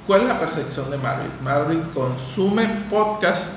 ¿cuál 0.07 0.21
es 0.21 0.27
la 0.27 0.39
percepción 0.39 0.89
de 0.91 0.97
Marvick? 0.97 1.41
¿Marvick 1.41 1.93
consume 1.93 2.65
podcast? 2.89 3.53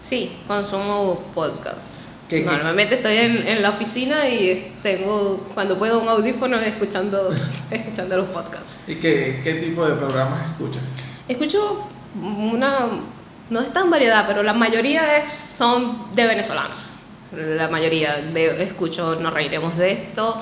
sí, 0.00 0.36
consumo 0.46 1.18
podcast. 1.34 2.12
¿Qué- 2.28 2.40
qué? 2.42 2.50
Normalmente 2.50 2.96
estoy 2.96 3.16
en, 3.16 3.46
en 3.48 3.62
la 3.62 3.70
oficina 3.70 4.28
y 4.28 4.74
tengo, 4.82 5.38
cuando 5.54 5.78
puedo, 5.78 6.00
un 6.00 6.08
audífono 6.08 6.58
escuchando, 6.58 7.30
escuchando 7.70 8.16
los 8.18 8.26
podcasts. 8.26 8.76
¿Y 8.86 8.96
qué, 8.96 9.40
qué 9.44 9.54
tipo 9.54 9.86
de 9.86 9.94
programas 9.94 10.50
escuchas? 10.50 10.82
Escucho 11.28 11.86
una, 12.20 12.78
no 13.50 13.60
es 13.60 13.72
tan 13.72 13.90
variedad, 13.90 14.24
pero 14.26 14.42
la 14.42 14.52
mayoría 14.54 15.18
es- 15.18 15.32
son 15.32 16.14
de 16.14 16.26
venezolanos. 16.26 16.93
La 17.36 17.68
mayoría 17.68 18.16
de, 18.16 18.62
escucho 18.62 19.16
Nos 19.16 19.32
reiremos 19.32 19.76
de 19.76 19.92
esto, 19.92 20.36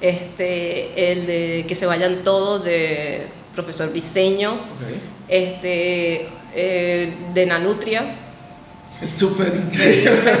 este, 0.00 1.12
el 1.12 1.26
de 1.26 1.64
Que 1.68 1.74
se 1.74 1.86
vayan 1.86 2.24
todos 2.24 2.64
de 2.64 3.26
profesor 3.54 3.92
Diseño, 3.92 4.52
Ok. 4.52 4.94
este, 5.28 6.28
eh, 6.54 7.14
de 7.34 7.46
Nanutria, 7.46 8.14
Es 9.02 9.10
súper 9.10 9.54
increíble 9.66 10.38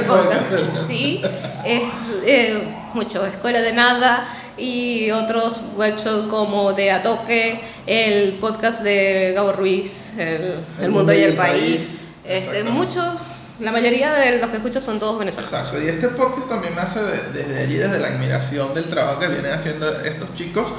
sí, 0.86 1.20
es 1.64 1.82
eh, 2.24 2.62
mucho 2.94 3.24
Escuela 3.26 3.60
de 3.60 3.72
Nada 3.72 4.26
y 4.56 5.10
otros 5.10 5.64
webshows 5.76 6.28
como 6.28 6.72
de 6.72 6.90
Atoque, 6.90 7.60
el 7.86 8.34
podcast 8.34 8.82
de 8.82 9.32
Gabo 9.34 9.52
Ruiz, 9.52 10.14
El, 10.18 10.56
el 10.82 10.90
Mundo 10.90 11.12
y 11.12 11.20
el 11.22 11.34
País. 11.34 12.04
Este, 12.24 12.38
Exactamente. 12.38 12.70
muchos, 12.70 13.20
la 13.60 13.72
mayoría 13.72 14.12
de 14.14 14.38
los 14.38 14.48
que 14.50 14.56
escucho 14.56 14.80
son 14.80 14.98
todos 14.98 15.18
venezolanos. 15.18 15.52
Exacto, 15.52 15.82
y 15.82 15.88
este 15.88 16.08
podcast 16.08 16.48
también 16.48 16.74
nace 16.74 17.00
de- 17.02 17.32
desde 17.32 17.60
allí, 17.62 17.76
desde 17.76 17.98
la 17.98 18.08
admiración 18.08 18.72
del 18.74 18.84
trabajo 18.84 19.18
que 19.20 19.28
vienen 19.28 19.52
haciendo 19.52 19.90
estos 20.00 20.34
chicos, 20.34 20.70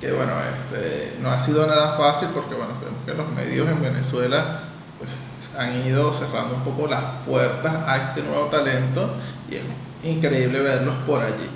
que 0.00 0.12
bueno, 0.12 0.32
este, 0.72 1.14
no 1.22 1.30
ha 1.30 1.38
sido 1.38 1.66
nada 1.66 1.96
fácil 1.96 2.28
porque 2.34 2.54
bueno, 2.54 2.72
vemos 2.82 3.04
que 3.06 3.14
los 3.14 3.28
medios 3.32 3.68
en 3.68 3.80
Venezuela 3.82 4.60
pues, 4.98 5.10
han 5.58 5.86
ido 5.86 6.12
cerrando 6.12 6.54
un 6.54 6.62
poco 6.64 6.86
las 6.86 7.02
puertas 7.26 7.74
a 7.86 8.08
este 8.08 8.22
nuevo 8.22 8.46
talento 8.46 9.10
y 9.50 9.56
es 9.56 9.62
increíble 10.04 10.60
verlos 10.60 10.94
por 11.06 11.22
allí. 11.22 11.48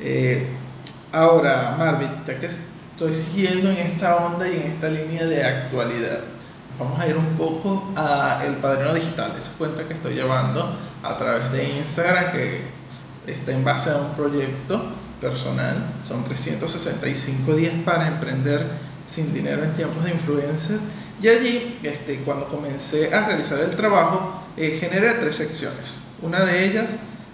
Eh, 0.00 0.48
ahora, 1.12 1.76
Marvin, 1.78 2.10
ya 2.26 2.38
que 2.38 2.46
estoy 2.46 3.14
siguiendo 3.14 3.70
en 3.70 3.76
esta 3.78 4.16
onda 4.16 4.48
y 4.48 4.56
en 4.56 4.62
esta 4.72 4.88
línea 4.88 5.24
de 5.24 5.44
actualidad, 5.44 6.18
vamos 6.78 6.98
a 6.98 7.06
ir 7.06 7.16
un 7.16 7.36
poco 7.36 7.92
a 7.96 8.42
El 8.44 8.54
Padrino 8.56 8.94
Digital, 8.94 9.32
esa 9.38 9.52
cuenta 9.52 9.84
que 9.84 9.94
estoy 9.94 10.14
llevando 10.14 10.76
a 11.02 11.16
través 11.16 11.52
de 11.52 11.64
Instagram 11.78 12.32
que 12.32 12.62
está 13.26 13.52
en 13.52 13.64
base 13.64 13.90
a 13.90 13.96
un 13.96 14.14
proyecto 14.14 14.82
personal. 15.20 15.76
Son 16.06 16.24
365 16.24 17.54
días 17.54 17.72
para 17.84 18.08
emprender 18.08 18.66
sin 19.06 19.32
dinero 19.32 19.62
en 19.62 19.74
tiempos 19.74 20.04
de 20.04 20.10
influencer. 20.10 20.78
Y 21.22 21.28
allí, 21.28 21.78
este, 21.82 22.18
cuando 22.20 22.48
comencé 22.48 23.14
a 23.14 23.26
realizar 23.26 23.60
el 23.60 23.74
trabajo, 23.76 24.42
eh, 24.56 24.78
generé 24.80 25.12
tres 25.14 25.36
secciones. 25.36 26.00
Una 26.22 26.40
de 26.44 26.64
ellas 26.64 26.86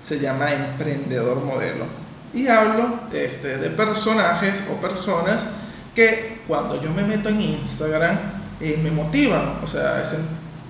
se 0.04 0.18
llama 0.18 0.52
Emprendedor 0.52 1.42
Modelo. 1.42 1.86
Y 2.32 2.46
hablo 2.46 3.00
este, 3.12 3.56
de 3.56 3.70
personajes 3.70 4.62
o 4.70 4.80
personas 4.80 5.46
que 5.94 6.40
cuando 6.46 6.80
yo 6.80 6.90
me 6.90 7.02
meto 7.02 7.30
en 7.30 7.40
Instagram 7.40 8.39
eh, 8.60 8.78
me 8.82 8.90
motivan. 8.90 9.58
O 9.62 9.66
sea, 9.66 10.02
es 10.02 10.16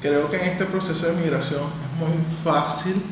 creo 0.00 0.30
que 0.30 0.36
en 0.36 0.44
este 0.44 0.64
proceso 0.64 1.06
de 1.06 1.12
migración 1.14 1.60
es 1.60 1.98
muy 1.98 2.16
fácil 2.42 3.02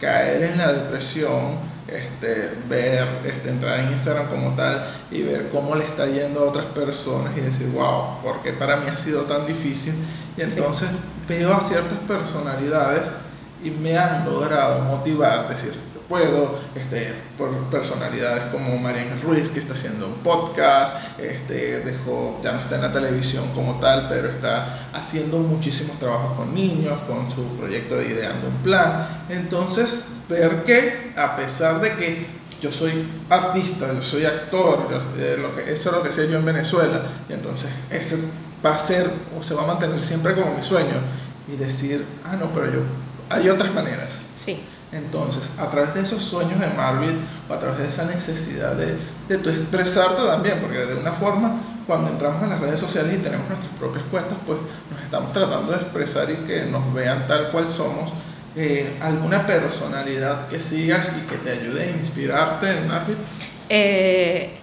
caer 0.00 0.42
en 0.42 0.58
la 0.58 0.72
depresión, 0.72 1.58
este, 1.86 2.50
ver, 2.68 3.06
este, 3.24 3.50
entrar 3.50 3.80
en 3.80 3.92
Instagram 3.92 4.28
como 4.28 4.54
tal 4.56 4.84
y 5.10 5.22
ver 5.22 5.48
cómo 5.50 5.74
le 5.74 5.84
está 5.84 6.06
yendo 6.06 6.40
a 6.40 6.44
otras 6.44 6.66
personas 6.66 7.36
y 7.36 7.40
decir, 7.40 7.68
wow, 7.68 8.20
¿por 8.22 8.42
qué 8.42 8.52
para 8.52 8.76
mí 8.78 8.86
ha 8.90 8.96
sido 8.96 9.22
tan 9.22 9.46
difícil? 9.46 9.94
Y 10.36 10.42
entonces 10.42 10.88
veo 11.28 11.54
a 11.54 11.60
ciertas 11.60 11.98
personalidades 11.98 13.10
y 13.62 13.70
me 13.70 13.96
han 13.96 14.24
logrado 14.24 14.80
motivar, 14.80 15.48
decir, 15.48 15.72
puedo, 16.12 16.58
este, 16.74 17.10
por 17.38 17.48
personalidades 17.70 18.42
como 18.52 18.76
María 18.76 19.00
Ángel 19.00 19.22
Ruiz, 19.22 19.48
que 19.48 19.60
está 19.60 19.72
haciendo 19.72 20.06
un 20.08 20.16
podcast, 20.16 20.94
este, 21.18 21.80
dejó, 21.80 22.38
ya 22.44 22.52
no 22.52 22.58
está 22.60 22.74
en 22.74 22.82
la 22.82 22.92
televisión 22.92 23.44
como 23.54 23.80
tal, 23.80 24.08
pero 24.10 24.28
está 24.28 24.78
haciendo 24.92 25.38
muchísimos 25.38 25.98
trabajos 25.98 26.36
con 26.36 26.54
niños, 26.54 26.98
con 27.08 27.30
su 27.30 27.42
proyecto 27.56 27.96
de 27.96 28.08
Ideando 28.08 28.46
un 28.48 28.56
Plan. 28.62 29.24
Entonces, 29.30 30.00
ver 30.28 30.64
que 30.64 31.14
a 31.16 31.34
pesar 31.34 31.80
de 31.80 31.96
que 31.96 32.26
yo 32.60 32.70
soy 32.70 32.92
artista, 33.30 33.90
yo 33.94 34.02
soy 34.02 34.26
actor, 34.26 34.88
yo- 34.90 35.22
eh, 35.22 35.38
lo 35.40 35.56
que, 35.56 35.72
eso 35.72 35.88
es 35.88 35.96
lo 35.96 36.02
que 36.02 36.12
sé 36.12 36.28
yo 36.30 36.36
en 36.38 36.44
Venezuela, 36.44 37.00
y 37.26 37.32
entonces 37.32 37.70
ese 37.90 38.18
va 38.64 38.74
a 38.74 38.78
ser 38.78 39.10
o 39.38 39.42
se 39.42 39.54
va 39.54 39.62
a 39.62 39.66
mantener 39.66 40.02
siempre 40.02 40.34
como 40.34 40.54
mi 40.54 40.62
sueño, 40.62 40.98
y 41.50 41.56
decir, 41.56 42.04
ah, 42.26 42.36
no, 42.38 42.52
pero 42.52 42.70
yo, 42.70 42.80
hay 43.30 43.48
otras 43.48 43.72
maneras. 43.72 44.26
Sí. 44.34 44.60
Entonces, 44.92 45.50
a 45.58 45.70
través 45.70 45.94
de 45.94 46.02
esos 46.02 46.22
sueños 46.22 46.60
de 46.60 46.66
Marvel, 46.68 47.16
o 47.48 47.54
a 47.54 47.58
través 47.58 47.78
de 47.78 47.88
esa 47.88 48.04
necesidad 48.04 48.74
de, 48.74 48.94
de 49.28 49.38
tu 49.38 49.48
expresarte 49.48 50.22
también, 50.22 50.58
porque 50.60 50.78
de 50.78 50.94
una 50.96 51.12
forma, 51.12 51.60
cuando 51.86 52.10
entramos 52.10 52.42
en 52.42 52.50
las 52.50 52.60
redes 52.60 52.78
sociales 52.80 53.14
y 53.14 53.22
tenemos 53.22 53.48
nuestras 53.48 53.72
propias 53.78 54.04
cuentas, 54.10 54.36
pues 54.46 54.58
nos 54.90 55.00
estamos 55.02 55.32
tratando 55.32 55.72
de 55.72 55.78
expresar 55.78 56.30
y 56.30 56.34
que 56.46 56.64
nos 56.66 56.92
vean 56.92 57.26
tal 57.26 57.50
cual 57.50 57.70
somos. 57.70 58.12
Eh, 58.54 58.98
alguna 59.00 59.46
personalidad 59.46 60.46
que 60.48 60.60
sigas 60.60 61.10
y 61.16 61.26
que 61.26 61.36
te 61.38 61.52
ayude 61.52 61.84
a 61.84 61.86
inspirarte 61.96 62.70
en 62.70 62.86
Marvel. 62.86 63.16
Eh, 63.70 64.58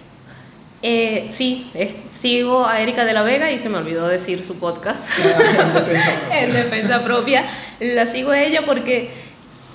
eh, 0.82 1.26
sí, 1.28 1.70
es- 1.74 1.96
sigo 2.08 2.66
a 2.66 2.80
Erika 2.80 3.04
de 3.04 3.12
la 3.12 3.22
Vega 3.22 3.50
y 3.50 3.58
se 3.58 3.68
me 3.68 3.78
olvidó 3.78 4.06
decir 4.06 4.44
su 4.44 4.60
podcast. 4.60 5.10
en 5.18 5.74
defensa 5.74 6.12
propia. 6.20 6.40
en 6.44 6.52
defensa 6.52 7.02
propia. 7.04 7.44
La 7.80 8.06
sigo 8.06 8.30
a 8.30 8.40
ella 8.40 8.62
porque 8.64 9.10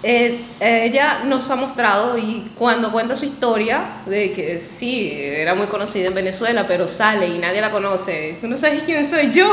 eh, 0.07 0.39
ella 0.59 1.23
nos 1.25 1.49
ha 1.49 1.55
mostrado 1.55 2.15
y 2.15 2.51
cuando 2.59 2.91
cuenta 2.91 3.15
su 3.15 3.25
historia 3.25 4.01
de 4.05 4.31
que 4.33 4.59
sí, 4.59 5.11
era 5.11 5.55
muy 5.55 5.65
conocida 5.65 6.09
en 6.09 6.13
Venezuela, 6.13 6.67
pero 6.67 6.87
sale 6.87 7.27
y 7.27 7.39
nadie 7.39 7.59
la 7.59 7.71
conoce. 7.71 8.37
Tú 8.39 8.47
no 8.47 8.55
sabes 8.55 8.83
quién 8.83 9.09
soy 9.09 9.31
yo. 9.31 9.51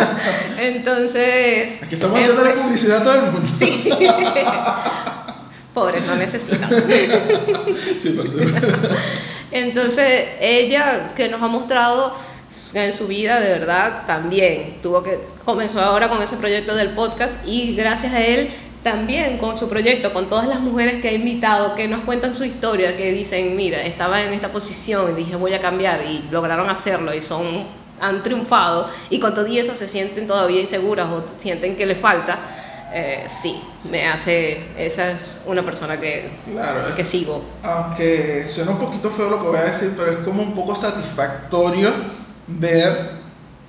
Entonces... 0.58 1.80
Aquí 1.84 1.94
estamos 1.94 2.18
haciendo 2.18 2.44
la 2.44 2.54
publicidad 2.54 2.98
a 2.98 3.04
todo 3.04 3.14
el 3.14 3.22
mundo. 3.30 3.48
Sí. 3.56 3.88
Pobres, 5.74 6.04
no 6.06 6.16
necesitan. 6.16 6.70
Sí. 8.00 8.18
Entonces, 9.52 10.24
ella 10.40 11.12
que 11.14 11.28
nos 11.28 11.40
ha 11.40 11.46
mostrado 11.46 12.12
en 12.74 12.92
su 12.92 13.06
vida, 13.06 13.38
de 13.38 13.48
verdad, 13.48 14.06
también 14.06 14.78
tuvo 14.82 15.02
que 15.04 15.20
comenzó 15.44 15.80
ahora 15.80 16.08
con 16.08 16.22
ese 16.22 16.36
proyecto 16.36 16.74
del 16.74 16.90
podcast 16.90 17.38
y 17.46 17.74
gracias 17.74 18.12
a 18.12 18.20
él 18.20 18.50
también 18.84 19.38
con 19.38 19.58
su 19.58 19.68
proyecto, 19.68 20.12
con 20.12 20.28
todas 20.28 20.46
las 20.46 20.60
mujeres 20.60 21.00
que 21.00 21.08
ha 21.08 21.12
invitado, 21.12 21.74
que 21.74 21.88
nos 21.88 22.04
cuentan 22.04 22.32
su 22.34 22.44
historia, 22.44 22.96
que 22.96 23.10
dicen, 23.10 23.56
mira, 23.56 23.82
estaba 23.82 24.22
en 24.22 24.32
esta 24.32 24.52
posición 24.52 25.10
y 25.10 25.14
dije 25.14 25.34
voy 25.36 25.54
a 25.54 25.60
cambiar 25.60 26.02
y 26.04 26.22
lograron 26.30 26.70
hacerlo 26.70 27.12
y 27.12 27.20
son 27.20 27.66
han 28.00 28.22
triunfado 28.22 28.86
y 29.08 29.18
con 29.18 29.32
todo 29.34 29.46
y 29.46 29.58
eso 29.58 29.74
se 29.74 29.86
sienten 29.86 30.26
todavía 30.26 30.60
inseguras 30.60 31.08
o 31.08 31.24
sienten 31.38 31.74
que 31.76 31.86
le 31.86 31.94
falta. 31.96 32.38
eh, 32.96 33.24
sí, 33.26 33.60
me 33.90 34.06
hace, 34.06 34.60
esa 34.78 35.10
es 35.12 35.40
una 35.46 35.62
persona 35.64 35.98
que, 35.98 36.30
Claro, 36.52 36.88
es- 36.90 36.94
que 36.94 37.04
sigo. 37.04 37.42
Aunque 37.64 38.46
suena 38.48 38.70
un 38.72 38.78
poquito 38.78 39.10
feo 39.10 39.30
lo 39.30 39.40
que 39.40 39.48
voy 39.48 39.56
a 39.58 39.64
decir, 39.64 39.94
pero 39.96 40.12
es 40.12 40.18
como 40.18 40.42
un 40.42 40.54
poco 40.54 40.76
satisfactorio 40.76 41.90
ver 42.46 43.10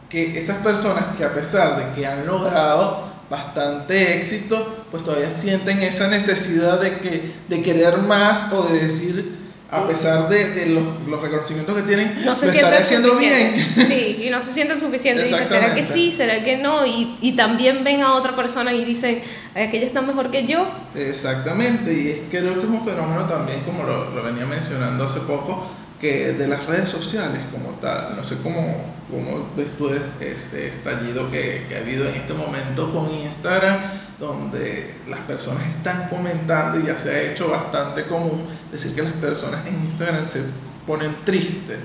que 0.10 0.38
esas 0.40 0.58
personas 0.58 1.06
que 1.18 1.24
a 1.24 1.34
pesar 1.34 1.76
de 1.78 1.96
que 1.96 2.06
han 2.06 2.26
logrado 2.28 3.05
bastante 3.30 4.18
éxito, 4.18 4.86
pues 4.92 5.04
todavía 5.04 5.32
sienten 5.32 5.82
esa 5.82 6.08
necesidad 6.08 6.80
de, 6.80 6.92
que, 6.98 7.32
de 7.48 7.62
querer 7.62 7.98
más 8.00 8.52
o 8.52 8.64
de 8.64 8.80
decir, 8.80 9.46
a 9.70 9.88
pesar 9.88 10.30
de, 10.30 10.52
de 10.52 10.66
los, 10.68 10.84
los, 11.08 11.22
reconocimientos 11.22 11.76
que 11.76 11.82
tienen, 11.84 12.24
no 12.24 12.36
se 12.36 12.48
haciendo 12.48 13.18
bien. 13.18 13.56
Sí, 13.88 14.22
y 14.24 14.30
no 14.30 14.42
se 14.42 14.52
sienten 14.52 14.80
suficientes. 14.80 15.28
Dicen, 15.28 15.48
¿será 15.48 15.74
que 15.74 15.84
sí? 15.84 16.12
¿Será 16.12 16.44
que 16.44 16.58
no? 16.58 16.86
Y, 16.86 17.18
y 17.20 17.36
también 17.36 17.84
ven 17.84 18.04
a 18.04 18.14
otra 18.14 18.36
persona 18.36 18.74
y 18.74 18.86
dicen, 18.86 19.22
aquella 19.56 19.88
está 19.88 20.02
mejor 20.02 20.30
que 20.30 20.46
yo. 20.46 20.68
Exactamente, 20.94 21.94
y 21.94 22.08
es, 22.10 22.22
creo 22.30 22.54
que 22.54 22.60
es 22.60 22.66
un 22.66 22.86
fenómeno 22.86 23.28
también, 23.28 23.62
como 23.62 23.84
lo, 23.84 24.12
lo 24.12 24.24
venía 24.24 24.46
mencionando 24.46 25.04
hace 25.04 25.20
poco, 25.22 25.68
que 26.00 26.34
de 26.34 26.48
las 26.48 26.66
redes 26.66 26.90
sociales 26.90 27.42
como 27.52 27.72
tal. 27.80 28.16
No 28.16 28.24
sé 28.24 28.38
cómo, 28.44 28.84
cómo 29.10 29.50
ves 29.56 29.68
tú 29.78 29.90
este 30.20 30.68
estallido 30.68 31.30
que, 31.32 31.66
que, 31.70 31.76
ha 31.76 31.80
habido 31.80 32.08
en 32.08 32.16
este 32.16 32.34
momento 32.34 32.92
con 32.92 33.10
Instagram, 33.12 33.80
donde 34.20 34.96
las 35.08 35.22
personas 35.22 35.64
están 35.78 36.08
comentando 36.10 36.80
y 36.80 36.88
ya 36.88 36.98
se 36.98 37.10
ha 37.12 37.22
hecho 37.32 37.50
bastante 37.50 38.04
común 38.06 38.46
decir 38.72 38.94
que 38.94 39.04
las 39.04 39.14
personas 39.14 39.66
en 39.68 39.76
Instagram 39.86 40.30
se 40.30 40.42
ponen 40.86 41.16
tristes. 41.24 41.80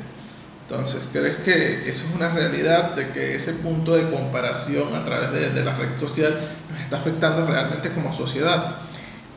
Entonces, 0.68 1.02
¿crees 1.12 1.38
que 1.38 1.90
eso 1.90 2.04
es 2.06 2.14
una 2.14 2.28
realidad 2.28 2.94
de 2.94 3.10
que 3.10 3.34
ese 3.34 3.54
punto 3.54 3.96
de 3.96 4.08
comparación 4.08 4.94
a 4.94 5.04
través 5.04 5.32
de, 5.32 5.50
de 5.50 5.64
la 5.64 5.76
red 5.76 5.98
social 5.98 6.32
nos 6.70 6.80
está 6.80 6.96
afectando 6.96 7.44
realmente 7.44 7.90
como 7.90 8.12
sociedad? 8.12 8.76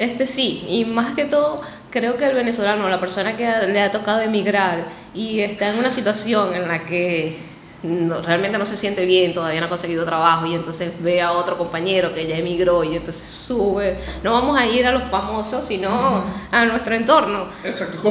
Este 0.04 0.26
sí, 0.26 0.66
y 0.68 0.84
más 0.84 1.16
que 1.16 1.24
todo, 1.24 1.62
creo 1.89 2.18
que 2.18 2.26
el 2.26 2.36
venezolano, 2.36 2.89
la 2.89 3.00
persona 3.00 3.38
que 3.38 3.46
le 3.68 3.82
ha 3.82 3.89
tocado 3.89 4.20
emigrar 4.20 4.89
y 5.13 5.39
está 5.39 5.70
en 5.70 5.80
una 5.80 5.92
situación 5.92 6.54
en 6.54 6.68
la 6.68 6.86
que 6.86 7.38
realmente 7.84 8.58
no 8.58 8.65
se 8.65 8.78
siente 8.78 9.06
bien, 9.06 9.34
todavía 9.34 9.60
no 9.60 9.65
ha 9.65 9.69
conseguido 9.69 10.06
trabajo 10.06 10.46
y 10.46 10.54
entonces 10.54 10.93
ve 11.00 11.22
a 11.22 11.34
otro 11.34 11.58
compañero 11.58 12.13
que 12.13 12.26
ya 12.26 12.38
emigró 12.38 12.84
y 12.84 12.96
entonces 12.96 13.28
sube. 13.28 14.00
No 14.24 14.32
vamos 14.32 14.58
a 14.58 14.65
ir 14.65 14.88
a 14.88 14.91
los 14.93 15.04
famosos, 15.04 15.65
sino 15.65 16.24
a 16.52 16.65
nuestro 16.65 16.96
entorno. 16.96 17.48
Exacto, 17.63 18.02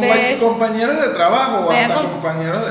compañeros 0.40 1.00
de 1.00 1.08
trabajo 1.14 1.68
o 1.68 1.70
hasta 1.70 2.02
compañeros 2.02 2.62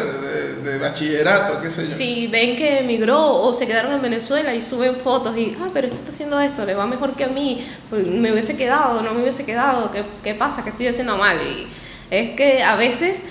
de, 0.64 0.78
bachillerato, 0.78 1.60
qué 1.62 1.72
sé 1.72 1.88
yo. 1.88 1.96
Sí, 1.96 2.28
ven 2.28 2.56
que 2.56 2.80
emigró 2.80 3.34
o 3.34 3.52
se 3.54 3.66
quedaron 3.66 3.92
en 3.94 4.02
Venezuela 4.02 4.54
y 4.54 4.62
suben 4.62 4.96
fotos 4.96 5.36
y, 5.36 5.58
ah, 5.60 5.68
pero 5.74 5.88
este 5.88 6.00
está 6.00 6.12
haciendo 6.12 6.40
esto, 6.40 6.66
le 6.66 6.76
va 6.76 6.86
mejor 6.86 7.16
que 7.16 7.24
a 7.26 7.28
mí, 7.28 7.68
pues 7.90 8.06
me 8.06 8.32
hubiese 8.32 8.56
quedado, 8.56 9.02
no 9.02 9.14
me 9.14 9.22
hubiese 9.22 9.44
quedado, 9.44 9.92
¿qué, 9.92 10.06
qué 10.24 10.36
pasa? 10.36 10.64
¿Qué 10.64 10.70
estoy 10.70 10.88
haciendo 10.88 11.18
mal? 11.18 11.38
Y 11.42 11.68
es 12.12 12.32
que 12.32 12.64
a 12.64 12.76
veces 12.76 13.26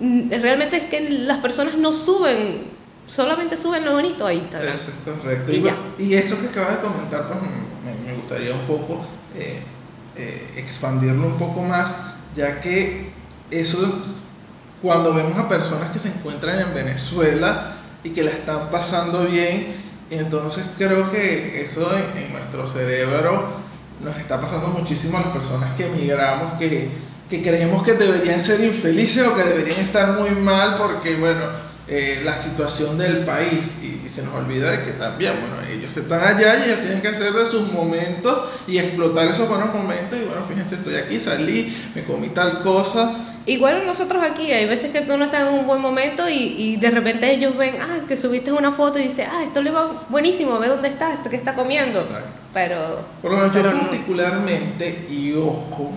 mm, 0.00 0.30
realmente 0.40 0.76
es 0.76 0.84
que 0.84 1.08
las 1.08 1.38
personas 1.38 1.76
no 1.76 1.92
suben 1.92 2.76
solamente 3.06 3.56
suben 3.56 3.84
lo 3.84 3.92
bonito 3.92 4.26
a 4.26 4.34
Instagram. 4.34 4.72
Eso 4.72 4.90
es 4.90 4.96
correcto. 5.12 5.52
Y, 5.98 6.14
eso 6.14 6.38
que 6.40 6.48
acabas 6.48 6.76
de 6.76 6.88
comentar, 6.88 7.28
pues 7.28 7.38
me, 8.04 8.14
gustaría 8.14 8.52
un 8.52 8.66
poco 8.66 9.04
eh, 9.34 9.62
eh, 10.16 10.54
expandirlo 10.56 11.26
un 11.26 11.38
poco 11.38 11.62
más, 11.62 11.94
ya 12.34 12.60
que 12.60 13.10
eso, 13.50 14.02
cuando 14.82 15.14
vemos 15.14 15.36
a 15.38 15.48
personas 15.48 15.90
que 15.90 15.98
se 15.98 16.08
encuentran 16.08 16.58
en 16.58 16.74
Venezuela 16.74 17.76
y 18.02 18.10
que 18.10 18.24
la 18.24 18.30
están 18.30 18.70
pasando 18.70 19.26
bien, 19.26 19.66
entonces 20.10 20.64
creo 20.76 21.10
que 21.10 21.62
eso 21.62 21.90
en, 21.96 22.32
nuestro 22.32 22.66
cerebro 22.66 23.66
nos 24.02 24.16
está 24.16 24.40
pasando 24.40 24.68
muchísimo 24.68 25.18
a 25.18 25.22
las 25.22 25.30
personas 25.30 25.74
que 25.76 25.86
emigramos, 25.86 26.54
que, 26.58 26.90
que 27.28 27.42
creemos 27.42 27.82
que 27.82 27.94
deberían 27.94 28.44
ser 28.44 28.62
infelices 28.62 29.26
o 29.26 29.34
que 29.34 29.42
deberían 29.42 29.80
estar 29.80 30.18
muy 30.18 30.30
mal 30.30 30.76
porque, 30.76 31.16
bueno, 31.16 31.65
eh, 31.88 32.22
la 32.24 32.36
situación 32.36 32.98
del 32.98 33.24
país 33.24 33.76
y, 33.80 34.08
se 34.08 34.22
nos 34.22 34.34
olvida 34.34 34.70
de 34.70 34.82
que 34.82 34.92
también, 34.92 35.34
bueno, 35.40 35.56
ellos 35.68 35.92
que 35.92 36.00
están 36.00 36.22
allá 36.22 36.58
y 36.58 36.70
ellos 36.70 36.80
tienen 36.80 37.02
que 37.02 37.08
hacer 37.08 37.32
de 37.32 37.44
sus 37.44 37.70
momentos 37.70 38.48
y 38.66 38.78
explotar 38.78 39.28
esos 39.28 39.46
buenos 39.48 39.74
momentos 39.74 40.18
y 40.18 40.24
bueno, 40.24 40.42
fíjense, 40.48 40.76
estoy 40.76 40.94
aquí, 40.94 41.20
salí, 41.20 41.76
me 41.94 42.02
comí 42.02 42.30
tal 42.30 42.60
cosa. 42.60 43.12
Igual 43.44 43.84
nosotros 43.84 44.22
aquí, 44.24 44.50
hay 44.52 44.66
veces 44.66 44.90
que 44.90 45.02
tú 45.02 45.18
no 45.18 45.26
estás 45.26 45.48
en 45.48 45.54
un 45.54 45.66
buen 45.66 45.80
momento 45.80 46.28
y, 46.28 46.54
y 46.58 46.76
de 46.76 46.90
repente 46.90 47.30
ellos 47.30 47.56
ven, 47.56 47.76
ah, 47.80 47.96
es 47.98 48.04
que 48.04 48.16
subiste 48.16 48.50
una 48.52 48.72
foto 48.72 48.98
y 48.98 49.02
dice, 49.02 49.24
ah, 49.24 49.44
esto 49.44 49.60
le 49.60 49.70
va 49.70 50.06
buenísimo, 50.08 50.58
ve 50.58 50.68
dónde 50.68 50.88
está, 50.88 51.12
esto 51.12 51.28
que 51.28 51.36
está 51.36 51.54
comiendo. 51.54 52.02
Pero... 52.54 53.06
Por 53.20 53.32
lo 53.32 53.36
menos 53.36 53.54
yo 53.54 53.62
particularmente, 53.62 55.06
y 55.10 55.34
ojo, 55.34 55.92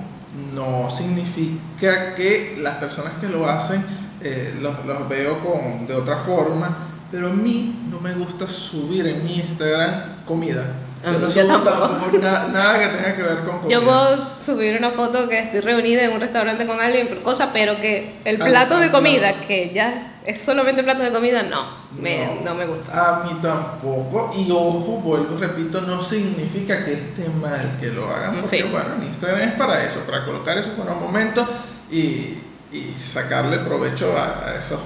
no 0.54 0.90
significa 0.90 2.16
que 2.16 2.58
las 2.62 2.76
personas 2.76 3.14
que 3.20 3.28
lo 3.28 3.48
hacen 3.48 3.84
eh, 4.22 4.58
los, 4.62 4.86
los, 4.86 5.08
veo 5.08 5.40
con, 5.40 5.88
de 5.88 5.96
otra 5.96 6.18
forma, 6.18 6.90
pero 7.12 7.28
a 7.28 7.34
mí 7.34 7.88
no 7.90 8.00
me 8.00 8.14
gusta 8.14 8.48
subir 8.48 9.08
en 9.08 9.24
mi 9.24 9.36
Instagram 9.36 10.24
comida. 10.26 10.64
Ah, 11.04 11.14
yo 11.14 11.20
no 11.20 11.28
yo 11.30 12.20
nada 12.20 12.80
que 12.80 12.88
tenga 12.88 13.16
que 13.16 13.22
ver 13.22 13.40
con 13.46 13.60
comida. 13.60 13.70
Yo 13.70 13.84
puedo 13.84 14.18
subir 14.40 14.78
una 14.78 14.92
foto 14.92 15.30
que 15.30 15.40
estoy 15.40 15.62
reunida 15.62 16.04
en 16.04 16.12
un 16.12 16.20
restaurante 16.20 16.68
con 16.68 16.82
alguien, 16.82 17.08
cosa, 17.24 17.52
pero 17.54 17.80
que 17.80 18.20
el 18.26 18.38
plato 18.38 18.78
de 18.78 18.92
comida, 18.92 19.40
que 19.48 19.72
ya 19.74 20.18
es 20.26 20.42
solamente 20.42 20.84
plato 20.84 21.02
de 21.02 21.12
comida, 21.12 21.44
no, 21.44 21.64
me, 21.98 22.42
no, 22.44 22.54
me 22.54 22.66
gusta. 22.66 22.92
A 22.92 23.24
mí 23.24 23.32
tampoco. 23.42 24.34
Y 24.38 24.52
ojo, 24.52 25.02
vuelvo, 25.02 25.38
repito, 25.38 25.80
no 25.82 26.02
significa 26.02 26.84
que 26.84 26.94
esté 26.94 27.30
mal 27.42 27.78
que 27.80 27.88
lo 27.88 28.10
hagan, 28.10 28.42
porque 28.42 28.64
bueno, 28.64 28.90
Instagram 29.02 29.42
es 29.42 29.54
para 29.54 29.86
eso, 29.86 30.02
para 30.02 30.26
colocar 30.26 30.58
esos 30.58 30.76
buenos 30.76 31.00
momentos 31.00 31.48
y 31.90 32.38
y 32.72 33.00
sacarle 33.00 33.60
provecho 33.60 34.14
a, 34.18 34.56
esos, 34.58 34.80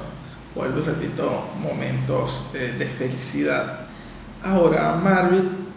vuelvo 0.56 0.80
y 0.80 0.84
repito, 0.84 1.50
momentos 1.60 2.46
eh, 2.54 2.76
de 2.78 2.86
felicidad. 2.86 3.88
Ahora, 4.44 4.96
Marvin, 4.96 5.68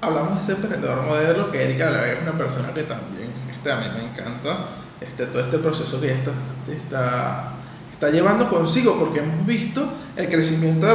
hablamos 0.00 0.34
de 0.46 0.52
este 0.52 0.52
emprendedor 0.54 1.02
modelo, 1.02 1.50
que 1.50 1.62
Erika 1.62 2.12
es 2.12 2.22
una 2.22 2.36
persona 2.36 2.72
que 2.74 2.82
también 2.82 3.30
este, 3.50 3.72
a 3.72 3.76
mí 3.76 3.86
me 3.96 4.04
encanta 4.04 4.66
este, 5.00 5.26
todo 5.26 5.40
este 5.40 5.58
proceso 5.58 6.00
que 6.00 6.12
está, 6.12 6.32
está, 6.68 7.52
está 7.92 8.10
llevando 8.10 8.48
consigo, 8.48 8.98
porque 8.98 9.20
hemos 9.20 9.46
visto 9.46 9.86
el 10.16 10.28
crecimiento 10.28 10.86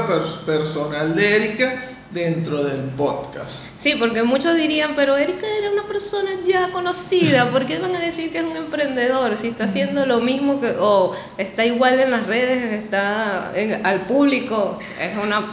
personal 0.45 1.15
de 1.15 1.35
Erika 1.35 1.96
dentro 2.11 2.63
del 2.63 2.81
podcast. 2.95 3.65
Sí, 3.77 3.95
porque 3.99 4.23
muchos 4.23 4.55
dirían, 4.55 4.93
pero 4.95 5.17
Erika 5.17 5.45
era 5.59 5.71
una 5.71 5.83
persona 5.83 6.29
ya 6.45 6.71
conocida, 6.71 7.51
¿por 7.51 7.65
qué 7.65 7.79
van 7.79 7.95
a 7.95 7.99
decir 7.99 8.31
que 8.31 8.39
es 8.39 8.43
un 8.43 8.55
emprendedor? 8.55 9.35
Si 9.35 9.49
está 9.49 9.65
haciendo 9.65 10.05
lo 10.05 10.19
mismo 10.19 10.61
que, 10.61 10.75
o 10.79 11.13
está 11.37 11.65
igual 11.65 11.99
en 11.99 12.11
las 12.11 12.25
redes, 12.25 12.83
está 12.83 13.51
al 13.83 14.01
público, 14.07 14.79
es 15.01 15.17
una, 15.17 15.45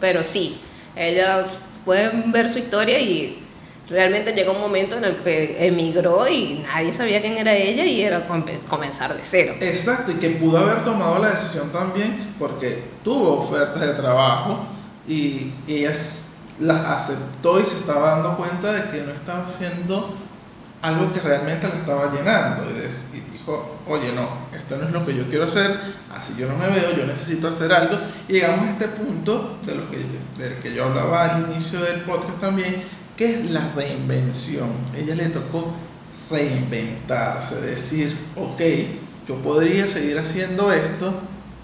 pero 0.00 0.22
sí, 0.22 0.58
ella 0.96 1.46
pueden 1.84 2.30
ver 2.30 2.48
su 2.48 2.58
historia 2.58 2.98
y 2.98 3.42
realmente 3.88 4.32
llegó 4.32 4.52
un 4.52 4.60
momento 4.60 4.96
en 4.96 5.04
el 5.04 5.16
que 5.16 5.66
emigró 5.66 6.28
y 6.28 6.62
nadie 6.66 6.92
sabía 6.92 7.20
quién 7.20 7.36
era 7.36 7.54
ella 7.54 7.84
y 7.84 8.02
era 8.02 8.26
comenzar 8.68 9.16
de 9.16 9.22
cero. 9.22 9.54
Exacto, 9.60 10.12
y 10.12 10.14
que 10.14 10.30
pudo 10.30 10.58
haber 10.58 10.84
tomado 10.84 11.18
la 11.18 11.32
decisión 11.32 11.70
también 11.72 12.34
porque 12.38 12.82
tuvo 13.02 13.40
ofertas 13.40 13.80
de 13.80 13.94
trabajo 13.94 14.66
y 15.06 15.52
ella 15.66 15.92
las 16.60 16.86
aceptó 16.86 17.60
y 17.60 17.64
se 17.64 17.78
estaba 17.78 18.12
dando 18.12 18.36
cuenta 18.36 18.72
de 18.72 18.90
que 18.90 19.02
no 19.04 19.12
estaba 19.12 19.46
haciendo 19.46 20.14
algo 20.80 21.12
que 21.12 21.20
realmente 21.20 21.68
la 21.68 21.74
estaba 21.74 22.12
llenando. 22.12 22.64
Y, 23.14 23.20
dijo, 23.32 23.78
oye 23.86 24.12
no, 24.14 24.28
esto 24.56 24.76
no 24.76 24.84
es 24.84 24.92
lo 24.92 25.04
que 25.04 25.16
yo 25.16 25.28
quiero 25.28 25.46
hacer, 25.46 25.76
así 26.14 26.34
yo 26.38 26.48
no 26.48 26.56
me 26.56 26.68
veo, 26.68 26.96
yo 26.96 27.06
necesito 27.06 27.48
hacer 27.48 27.72
algo 27.72 27.98
y 28.28 28.34
llegamos 28.34 28.68
a 28.68 28.70
este 28.72 28.88
punto 28.88 29.58
de 29.66 29.74
lo 29.74 29.90
que, 29.90 29.98
del 30.38 30.54
que 30.62 30.74
yo 30.74 30.84
hablaba 30.84 31.24
al 31.24 31.50
inicio 31.50 31.80
del 31.80 32.02
podcast 32.02 32.40
también, 32.40 32.84
que 33.16 33.34
es 33.34 33.50
la 33.50 33.68
reinvención. 33.74 34.70
Ella 34.96 35.16
le 35.16 35.26
tocó 35.26 35.74
reinventarse, 36.30 37.60
decir, 37.62 38.16
ok, 38.36 38.60
yo 39.26 39.36
podría 39.42 39.88
seguir 39.88 40.18
haciendo 40.18 40.72
esto, 40.72 41.12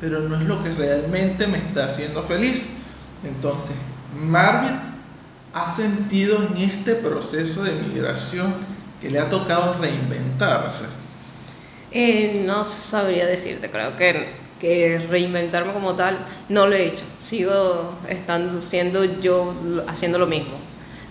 pero 0.01 0.21
no 0.21 0.37
es 0.37 0.45
lo 0.45 0.63
que 0.63 0.71
realmente 0.75 1.47
me 1.47 1.59
está 1.59 1.87
haciendo 1.87 2.23
feliz 2.25 2.78
entonces, 3.25 3.77
Marvin 4.15 4.79
ha 5.53 5.75
sentido 5.75 6.39
en 6.43 6.57
este 6.59 6.95
proceso 6.95 7.63
de 7.63 7.73
migración 7.73 8.55
que 9.01 9.11
le 9.11 9.19
ha 9.19 9.29
tocado 9.29 9.75
reinventarse. 9.81 10.87
Eh, 11.91 12.43
no 12.45 12.65
sabría 12.65 13.27
decirte, 13.27 13.71
creo 13.71 13.97
que, 13.97 14.29
que 14.61 14.99
reinventarme 15.11 15.73
como 15.73 15.95
tal 15.95 16.19
no 16.49 16.67
lo 16.67 16.75
he 16.75 16.87
hecho. 16.87 17.05
Sigo 17.19 17.99
estando 18.09 18.61
siendo 18.61 19.05
yo 19.05 19.55
haciendo 19.87 20.19
lo 20.19 20.27
mismo. 20.27 20.57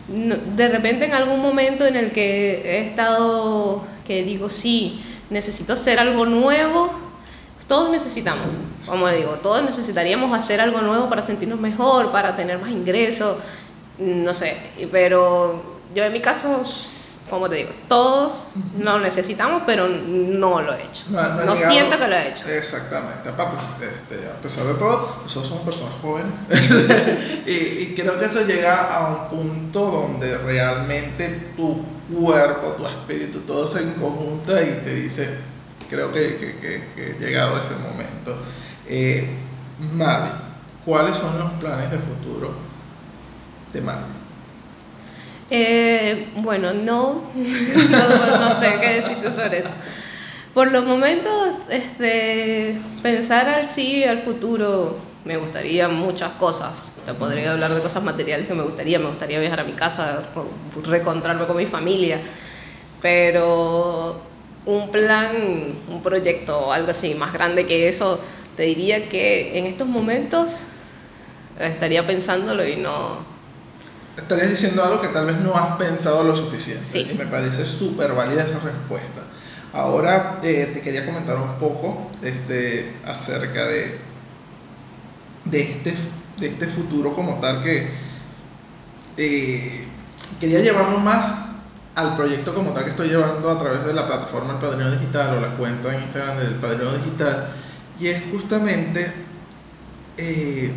De 0.07 0.69
repente 0.69 1.05
en 1.05 1.13
algún 1.13 1.41
momento 1.41 1.85
en 1.85 1.95
el 1.95 2.11
que 2.11 2.61
he 2.63 2.85
estado, 2.85 3.85
que 4.05 4.23
digo, 4.23 4.49
sí, 4.49 5.01
necesito 5.29 5.73
hacer 5.73 5.99
algo 5.99 6.25
nuevo, 6.25 6.89
todos 7.67 7.89
necesitamos, 7.89 8.45
como 8.85 9.07
digo, 9.09 9.31
todos 9.41 9.63
necesitaríamos 9.63 10.33
hacer 10.37 10.61
algo 10.61 10.81
nuevo 10.81 11.09
para 11.09 11.21
sentirnos 11.21 11.59
mejor, 11.59 12.11
para 12.11 12.35
tener 12.35 12.59
más 12.59 12.69
ingresos, 12.69 13.37
no 13.97 14.33
sé, 14.33 14.55
pero 14.91 15.77
yo 15.95 16.03
en 16.03 16.13
mi 16.13 16.19
caso 16.21 16.61
como 17.29 17.49
te 17.49 17.55
digo, 17.55 17.71
todos 17.89 18.49
lo 18.79 18.99
necesitamos, 18.99 19.63
pero 19.65 19.87
no 19.89 20.61
lo 20.61 20.73
he 20.73 20.83
hecho. 20.83 21.03
No, 21.09 21.21
No, 21.21 21.43
no 21.45 21.51
ha 21.51 21.55
llegado- 21.55 21.71
siento 21.73 21.97
que 21.99 22.07
lo 22.07 22.15
he 22.15 22.29
hecho. 22.29 22.47
Exactamente. 22.47 23.27
Aparte, 23.27 23.85
este, 23.85 24.27
a 24.29 24.41
pesar 24.41 24.63
de 24.65 24.75
todo, 24.75 25.17
nosotros 25.23 25.47
somos 25.49 25.63
personas 25.65 25.93
jóvenes. 26.01 26.39
y, 27.45 27.51
y 27.51 27.95
creo 27.97 28.17
que 28.17 28.25
eso 28.25 28.45
llega 28.45 28.95
a 28.95 29.07
un 29.09 29.27
punto 29.29 29.79
donde 29.91 30.37
realmente 30.37 31.51
tu 31.57 31.83
cuerpo, 32.13 32.75
tu 32.77 32.87
espíritu, 32.87 33.39
todo 33.39 33.67
se 33.67 33.79
conjunta 33.95 34.61
y 34.61 34.79
te 34.85 34.93
dice, 34.95 35.37
creo 35.89 36.12
que, 36.12 36.38
que, 36.38 36.56
que- 36.95 37.12
he 37.12 37.19
llegado 37.19 37.56
a 37.56 37.60
ese 37.60 37.73
momento. 37.76 38.38
Eh, 38.88 39.28
¿cuáles 40.86 41.17
son 41.17 41.38
los 41.39 41.52
planes 41.54 41.91
de 41.91 41.97
futuro 41.97 42.54
de 43.73 43.82
Marvin? 43.82 44.17
Eh, 45.50 46.30
bueno, 46.38 46.73
no, 46.73 47.23
no, 47.34 48.60
sé 48.60 48.80
qué 48.82 49.02
decirte 49.02 49.28
sobre 49.36 49.60
eso. 49.60 49.73
Por 50.54 50.71
los 50.71 50.86
momentos, 50.86 51.32
este, 51.69 52.80
pensar 53.04 53.47
así 53.50 54.04
al 54.04 54.19
futuro, 54.19 54.97
me 55.23 55.38
gustaría 55.38 55.88
muchas 55.88 56.32
cosas. 56.32 56.91
Podría 57.19 57.52
hablar 57.52 57.73
de 57.73 57.82
cosas 57.82 58.04
materiales 58.04 58.47
que 58.47 58.54
me 58.54 58.63
gustaría, 58.63 58.97
me 59.00 59.08
gustaría 59.08 59.39
viajar 59.39 59.60
a 59.60 59.63
mi 59.63 59.73
casa, 59.73 60.23
reencontrarme 60.84 61.45
con 61.45 61.58
mi 61.58 61.65
familia, 61.65 62.19
pero 63.02 64.26
un 64.67 64.91
plan, 64.91 65.32
un 65.89 66.03
proyecto 66.03 66.60
o 66.60 66.71
algo 66.71 66.91
así 66.91 67.15
más 67.15 67.34
grande 67.34 67.65
que 67.65 67.88
eso, 67.88 68.19
te 68.56 68.63
diría 68.63 69.10
que 69.10 69.58
en 69.58 69.65
estos 69.65 69.88
momentos 69.88 70.65
estaría 71.60 72.06
pensándolo 72.06 72.67
y 72.67 72.75
no, 72.75 73.25
Estarías 74.17 74.49
diciendo 74.49 74.84
algo 74.84 74.99
que 74.99 75.10
tal 75.10 75.27
vez 75.27 75.38
no 75.38 75.56
has 75.56 75.77
pensado 75.77 76.23
lo 76.23 76.36
suficiente. 76.36 76.84
Sí. 76.84 77.08
Y 77.12 77.15
me 77.15 77.27
parece 77.27 77.63
súper 77.65 78.13
válida 78.13 78.43
esa 78.43 78.60
respuesta. 78.60 79.23
Ahora 79.73 80.39
eh, 80.41 80.71
te 80.73 80.82
quería 80.82 81.06
comentar 81.06 81.38
un 81.38 81.53
poco 81.60 82.10
este, 82.23 82.95
acerca 83.06 83.65
de, 83.67 83.99
de, 85.45 85.62
este, 85.62 85.93
de 86.39 86.47
este 86.47 86.65
futuro 86.65 87.13
como 87.13 87.39
tal 87.39 87.62
que 87.62 87.91
eh, 89.17 89.86
quería 90.39 90.62
llevarlo 90.62 90.97
más 90.97 91.46
al 91.97 92.15
proyecto 92.15 92.53
como 92.53 92.73
tal 92.73 92.83
que 92.83 92.91
estoy 92.91 93.10
llevando 93.10 93.49
a 93.49 93.57
través 93.57 93.83
de 93.83 93.91
la 93.91 94.05
plataforma 94.05 94.53
El 94.53 94.60
Padrino 94.60 94.91
Digital 94.91 95.36
o 95.36 95.41
la 95.41 95.55
cuenta 95.55 95.95
en 95.95 96.03
Instagram 96.03 96.38
del 96.38 96.55
Padrino 96.55 96.91
Digital. 96.91 97.47
Y 97.99 98.07
es 98.07 98.21
justamente 98.31 99.12
eh, 100.15 100.71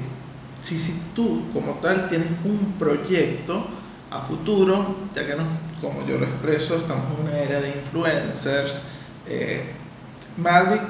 si, 0.62 0.78
si 0.78 0.98
tú 1.14 1.44
como 1.52 1.74
tal 1.74 2.08
tienes 2.08 2.28
un 2.42 2.74
proyecto 2.78 3.66
a 4.10 4.22
futuro, 4.22 4.96
ya 5.14 5.26
que 5.26 5.34
nos, 5.36 5.46
como 5.82 6.06
yo 6.06 6.16
lo 6.16 6.24
expreso, 6.24 6.76
estamos 6.76 7.04
en 7.18 7.26
una 7.26 7.38
era 7.38 7.60
de 7.60 7.68
influencers, 7.68 8.84
eh, 9.28 9.74
Marvick 10.38 10.88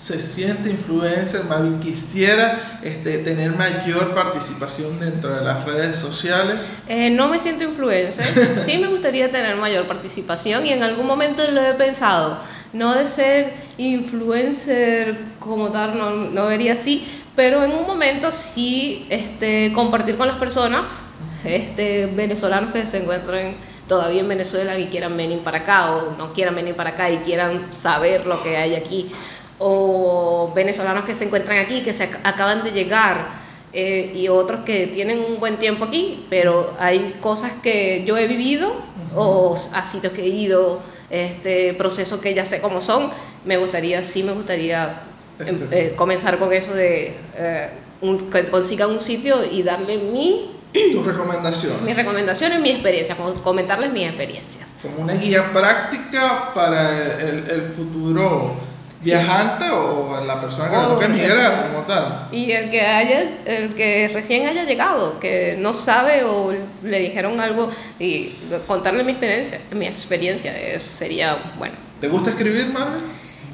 se 0.00 0.20
siente 0.20 0.70
influencer, 0.70 1.44
Marvick 1.44 1.80
quisiera 1.80 2.80
este, 2.82 3.18
tener 3.18 3.52
mayor 3.52 4.14
participación 4.14 5.00
dentro 5.00 5.34
de 5.34 5.42
las 5.42 5.64
redes 5.64 5.96
sociales. 5.96 6.76
Eh, 6.88 7.10
no 7.10 7.28
me 7.28 7.40
siento 7.40 7.64
influencer, 7.64 8.24
sí 8.64 8.78
me 8.78 8.86
gustaría 8.86 9.30
tener 9.30 9.56
mayor 9.56 9.86
participación 9.86 10.64
y 10.66 10.70
en 10.70 10.84
algún 10.84 11.06
momento 11.06 11.42
lo 11.50 11.64
he 11.64 11.74
pensado, 11.74 12.38
no 12.72 12.94
de 12.94 13.06
ser 13.06 13.52
influencer 13.76 15.18
como 15.40 15.70
tal, 15.70 15.98
no, 15.98 16.10
no 16.10 16.46
vería 16.46 16.74
así, 16.74 17.06
pero 17.34 17.64
en 17.64 17.72
un 17.72 17.86
momento 17.86 18.30
sí 18.30 19.06
este, 19.10 19.72
compartir 19.72 20.16
con 20.16 20.28
las 20.28 20.38
personas, 20.38 21.02
este, 21.44 22.06
venezolanos 22.06 22.72
que 22.72 22.86
se 22.86 22.98
encuentren 22.98 23.56
todavía 23.88 24.20
en 24.20 24.28
Venezuela 24.28 24.78
y 24.78 24.86
quieran 24.86 25.16
venir 25.16 25.40
para 25.40 25.58
acá 25.58 25.92
o 25.92 26.16
no 26.16 26.32
quieran 26.32 26.54
venir 26.54 26.76
para 26.76 26.90
acá 26.90 27.10
y 27.10 27.18
quieran 27.18 27.72
saber 27.72 28.26
lo 28.26 28.42
que 28.42 28.56
hay 28.56 28.74
aquí, 28.74 29.10
o 29.58 30.52
venezolanos 30.54 31.04
que 31.04 31.14
se 31.14 31.24
encuentran 31.24 31.58
aquí, 31.58 31.82
que 31.82 31.92
se 31.92 32.08
ac- 32.10 32.18
acaban 32.24 32.62
de 32.64 32.70
llegar 32.72 33.28
eh, 33.72 34.12
y 34.14 34.28
otros 34.28 34.60
que 34.64 34.86
tienen 34.86 35.18
un 35.20 35.38
buen 35.40 35.58
tiempo 35.58 35.84
aquí, 35.84 36.26
pero 36.30 36.74
hay 36.78 37.14
cosas 37.20 37.52
que 37.62 38.02
yo 38.06 38.16
he 38.16 38.26
vivido 38.26 38.72
o 39.14 39.56
a 39.74 39.84
sitios 39.84 40.12
que 40.12 40.22
he 40.22 40.28
ido, 40.28 40.80
este, 41.10 41.74
procesos 41.74 42.20
que 42.20 42.34
ya 42.34 42.44
sé 42.44 42.60
cómo 42.60 42.80
son, 42.80 43.10
me 43.44 43.56
gustaría, 43.56 44.02
sí 44.02 44.22
me 44.22 44.32
gustaría 44.32 45.00
em, 45.40 45.54
Este. 45.62 45.86
eh, 45.86 45.94
comenzar 45.96 46.38
con 46.38 46.52
eso 46.52 46.72
de 46.74 47.16
eh, 47.36 47.70
un- 48.00 48.30
que 48.30 48.44
consigan 48.44 48.90
un 48.90 49.00
sitio 49.00 49.40
y 49.50 49.62
darle 49.62 49.98
mi, 49.98 50.54
Tus 50.92 51.04
recomendaciones. 51.04 51.80
mis 51.82 51.96
recomendaciones, 51.96 52.60
mi 52.60 52.70
experiencia, 52.70 53.16
comentarles 53.42 53.90
mis 53.92 54.04
experiencias. 54.06 54.66
Como 54.82 54.98
una 55.02 55.14
guía 55.14 55.50
práctica 55.52 56.52
para 56.54 57.18
el, 57.20 57.48
el 57.50 57.62
futuro 57.72 58.52
Sí. 59.00 59.10
viajante 59.10 59.64
o 59.70 60.24
la 60.26 60.40
persona 60.40 60.70
que 60.70 60.76
le 60.76 60.82
O- 60.82 60.88
toca 60.88 61.04
emigrar 61.06 61.68
como 61.68 61.84
tal. 61.84 62.28
Y 62.32 62.50
el 62.50 62.68
que 62.70 62.80
haya, 62.82 63.22
el 63.46 63.74
que 63.76 64.10
recién 64.12 64.46
haya 64.46 64.64
llegado, 64.64 65.20
que 65.20 65.56
no 65.58 65.72
sabe 65.72 66.24
o 66.24 66.52
le 66.82 66.98
dijeron 67.00 67.40
algo 67.40 67.70
y 68.00 68.34
contarle 68.66 69.04
mi 69.04 69.12
experiencia, 69.12 69.60
mi 69.70 69.86
experiencia, 69.86 70.56
eso 70.58 70.96
sería 70.96 71.52
bueno. 71.58 71.76
¿Te 72.00 72.08
gusta 72.08 72.30
escribir, 72.30 72.66
Marvel? 72.72 73.02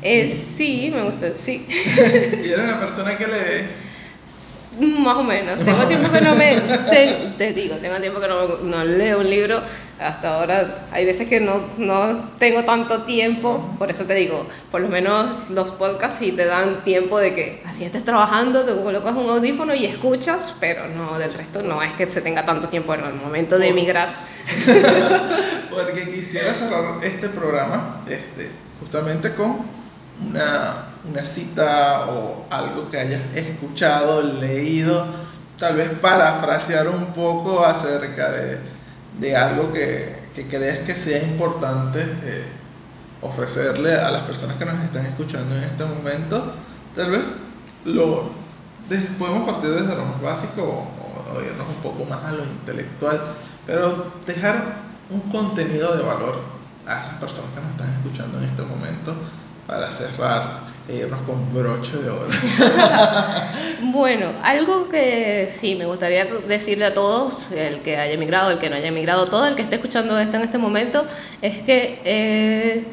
Eh, 0.01 0.29
sí, 0.29 0.91
me 0.95 1.03
gusta, 1.03 1.33
sí, 1.33 1.67
y 1.69 2.49
eres 2.49 2.65
una 2.65 2.81
persona 2.81 3.17
que 3.17 3.27
le... 3.27 3.65
más 4.99 5.17
o 5.17 5.23
menos. 5.23 5.61
Tengo 5.65 5.87
tiempo 5.87 6.11
que 6.11 6.21
no 6.21 6.35
me, 6.35 6.57
te, 6.91 7.33
te 7.39 7.53
digo, 7.53 7.77
tengo 7.77 7.97
tiempo 8.01 8.21
que 8.21 8.29
no, 8.29 8.47
no 8.59 8.85
leo 8.85 9.21
un 9.21 9.31
libro. 9.31 9.63
Hasta 10.01 10.37
ahora 10.37 10.75
hay 10.91 11.07
veces 11.07 11.29
que 11.29 11.41
no, 11.41 11.63
no 11.79 12.17
tengo 12.39 12.65
tanto 12.65 13.03
tiempo, 13.03 13.75
por 13.79 13.91
eso 13.91 14.05
te 14.05 14.15
digo, 14.15 14.47
por 14.73 14.81
lo 14.81 14.89
menos 14.89 15.51
los 15.51 15.71
podcasts 15.71 16.19
sí 16.19 16.33
te 16.33 16.47
dan 16.47 16.83
tiempo 16.83 17.19
de 17.19 17.33
que 17.33 17.63
así 17.65 17.85
estés 17.85 18.05
trabajando, 18.05 18.65
te 18.65 18.75
colocas 18.75 19.15
un 19.15 19.31
audífono 19.31 19.73
y 19.73 19.85
escuchas, 19.85 20.57
pero 20.59 20.89
no, 20.89 21.17
del 21.17 21.33
resto 21.35 21.63
no 21.63 21.81
es 21.81 21.95
que 21.95 22.11
se 22.11 22.21
tenga 22.21 22.45
tanto 22.45 22.69
tiempo 22.69 22.93
en 22.95 23.05
el 23.05 23.15
momento 23.15 23.57
de 23.57 23.69
emigrar. 23.69 24.09
Porque 25.71 26.11
quisiera 26.13 26.53
cerrar 26.53 27.03
este 27.05 27.29
programa 27.29 28.03
este, 28.09 28.51
justamente 28.81 29.33
con 29.35 29.59
una, 30.29 30.87
una 31.09 31.25
cita 31.25 32.07
o 32.09 32.47
algo 32.51 32.91
que 32.91 32.99
hayas 32.99 33.23
escuchado, 33.35 34.23
leído, 34.23 35.07
tal 35.57 35.77
vez 35.77 35.89
parafrasear 36.01 36.89
un 36.89 37.13
poco 37.13 37.65
acerca 37.65 38.33
de, 38.33 38.74
de 39.19 39.37
algo 39.37 39.73
que, 39.73 40.29
que 40.35 40.47
crees 40.49 40.81
que 40.81 40.95
sea 40.95 41.23
importante 41.23 42.01
eh, 42.23 42.45
ofrecerle 43.23 43.95
a 43.95 44.11
las 44.11 44.23
personas 44.23 44.57
que 44.57 44.65
nos 44.65 44.83
están 44.85 45.07
escuchando 45.07 45.57
en 45.57 45.65
este 45.65 45.85
momento. 45.85 46.53
Tal 46.95 47.11
vez 47.11 47.23
lo, 47.85 48.31
des- 48.89 49.11
podemos 49.19 49.49
partir 49.51 49.71
desde 49.71 49.95
lo 49.97 50.05
más 50.05 50.21
básico 50.21 50.63
o 51.33 51.41
irnos 51.41 51.69
un 51.69 51.83
poco 51.83 52.05
más 52.05 52.23
a 52.25 52.33
lo 52.33 52.45
intelectual, 52.45 53.21
pero 53.67 54.13
dejar 54.27 54.85
un 55.11 55.21
contenido 55.31 55.97
de 55.97 56.03
valor 56.03 56.41
a 56.87 56.99
esas 56.99 57.15
personas 57.15 57.51
que 57.55 57.61
nos 57.61 57.71
están 57.71 57.91
escuchando 57.95 58.39
en 58.39 58.45
este 58.45 58.63
momento 58.63 59.15
para 59.67 59.91
cerrar 59.91 60.64
e 60.89 60.97
irnos 60.97 61.21
con 61.23 61.53
broche 61.53 61.97
de 61.97 62.11
oro. 62.11 62.29
Bueno, 63.93 64.33
algo 64.43 64.89
que 64.89 65.47
sí 65.49 65.77
me 65.77 65.87
gustaría 65.87 66.25
decirle 66.25 66.87
a 66.87 66.95
todos, 66.95 67.53
el 67.53 67.81
que 67.81 67.97
haya 67.97 68.15
emigrado, 68.15 68.51
el 68.51 68.59
que 68.59 68.69
no 68.69 68.77
haya 68.77 68.89
emigrado, 68.89 69.29
todo 69.29 69.47
el 69.47 69.55
que 69.55 69.63
esté 69.63 69.77
escuchando 69.77 70.19
esto 70.19 70.37
en 70.37 70.43
este 70.43 70.59
momento, 70.59 71.07
es 71.43 71.63
que 71.63 72.01
eh, 72.05 72.85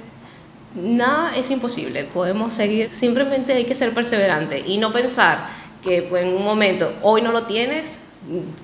nada 0.75 1.36
es 1.36 1.49
imposible, 1.49 2.04
podemos 2.04 2.54
seguir, 2.54 2.91
simplemente 2.91 3.54
hay 3.54 3.63
que 3.65 3.73
ser 3.73 3.93
perseverante 3.93 4.60
y 4.60 4.77
no 4.77 4.91
pensar 4.91 5.47
que 5.82 6.08
en 6.13 6.27
un 6.36 6.43
momento 6.43 6.93
hoy 7.01 7.21
no 7.21 7.32
lo 7.32 7.43
tienes, 7.43 7.99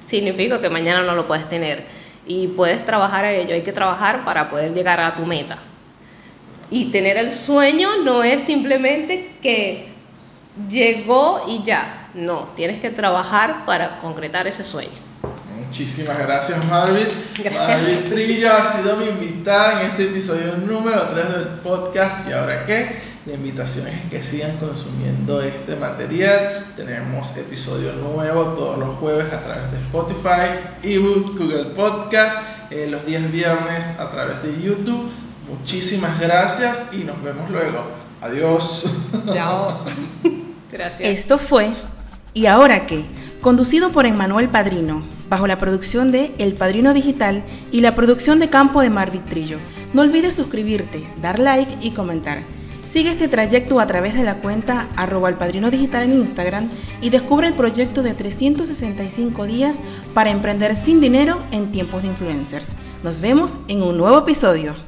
significa 0.05 0.61
que 0.61 0.69
mañana 0.69 1.01
no 1.03 1.15
lo 1.15 1.27
puedes 1.27 1.49
tener 1.49 1.85
y 2.27 2.47
puedes 2.47 2.85
trabajar 2.85 3.25
a 3.25 3.31
ello, 3.31 3.55
hay 3.55 3.63
que 3.63 3.73
trabajar 3.73 4.23
para 4.25 4.49
poder 4.49 4.73
llegar 4.73 4.99
a 4.99 5.11
tu 5.15 5.25
meta. 5.25 5.57
Y 6.69 6.85
tener 6.85 7.17
el 7.17 7.31
sueño 7.31 7.89
no 8.03 8.23
es 8.23 8.41
simplemente 8.43 9.35
que 9.41 9.87
llegó 10.69 11.45
y 11.47 11.63
ya. 11.63 12.09
No, 12.13 12.49
tienes 12.55 12.79
que 12.79 12.89
trabajar 12.89 13.65
para 13.65 13.97
concretar 13.97 14.47
ese 14.47 14.63
sueño. 14.63 15.07
Muchísimas 15.55 16.17
gracias 16.19 16.65
Marvin. 16.65 17.07
Gracias. 17.43 17.81
Marvin 17.81 18.09
Trillo 18.09 18.53
ha 18.53 18.63
sido 18.63 18.95
mi 18.97 19.05
invitada 19.05 19.81
en 19.81 19.91
este 19.91 20.03
episodio 20.05 20.55
número 20.65 21.07
3 21.09 21.29
del 21.29 21.47
podcast. 21.61 22.27
¿Y 22.29 22.33
ahora 22.33 22.65
qué? 22.65 22.95
La 23.25 23.33
invitación 23.33 23.85
es 23.87 24.09
que 24.09 24.21
sigan 24.21 24.55
consumiendo 24.55 25.41
este 25.41 25.75
material. 25.75 26.65
Tenemos 26.77 27.35
episodio 27.35 27.91
nuevo 27.93 28.43
todos 28.53 28.79
los 28.79 28.95
jueves 28.99 29.31
a 29.33 29.39
través 29.39 29.69
de 29.73 29.79
Spotify, 29.79 30.57
ebook, 30.83 31.37
Google 31.37 31.65
Podcast, 31.75 32.39
eh, 32.71 32.87
los 32.89 33.05
días 33.05 33.29
viernes 33.29 33.99
a 33.99 34.09
través 34.09 34.41
de 34.43 34.61
YouTube. 34.61 35.11
Muchísimas 35.49 36.19
gracias 36.19 36.87
y 36.91 36.97
nos 37.03 37.21
vemos 37.23 37.49
luego. 37.49 37.85
Adiós. 38.21 38.91
Chao. 39.33 39.85
Gracias. 40.71 41.07
Esto 41.07 41.37
fue 41.37 41.71
¿Y 42.37 42.45
ahora 42.45 42.85
qué? 42.85 43.03
Conducido 43.41 43.91
por 43.91 44.05
Emmanuel 44.05 44.47
Padrino, 44.47 45.03
bajo 45.27 45.47
la 45.47 45.57
producción 45.57 46.11
de 46.11 46.35
El 46.37 46.53
Padrino 46.53 46.93
Digital 46.93 47.43
y 47.71 47.81
la 47.81 47.95
producción 47.95 48.37
de 48.37 48.51
campo 48.51 48.81
de 48.81 48.91
Marvin 48.91 49.25
Trillo. 49.25 49.57
No 49.95 50.03
olvides 50.03 50.35
suscribirte, 50.35 51.03
dar 51.19 51.39
like 51.39 51.73
y 51.81 51.91
comentar. 51.91 52.43
Sigue 52.87 53.09
este 53.09 53.27
trayecto 53.27 53.79
a 53.79 53.87
través 53.87 54.13
de 54.13 54.23
la 54.23 54.35
cuenta 54.35 54.87
arroba 54.95 55.29
el 55.29 55.35
padrino 55.35 55.71
digital 55.71 56.03
en 56.03 56.13
Instagram 56.13 56.69
y 57.01 57.09
descubre 57.09 57.47
el 57.47 57.55
proyecto 57.55 58.03
de 58.03 58.13
365 58.13 59.45
días 59.45 59.81
para 60.13 60.29
emprender 60.29 60.75
sin 60.75 61.01
dinero 61.01 61.41
en 61.49 61.71
tiempos 61.71 62.03
de 62.03 62.09
influencers. 62.09 62.75
Nos 63.01 63.19
vemos 63.19 63.57
en 63.67 63.81
un 63.81 63.97
nuevo 63.97 64.19
episodio. 64.19 64.86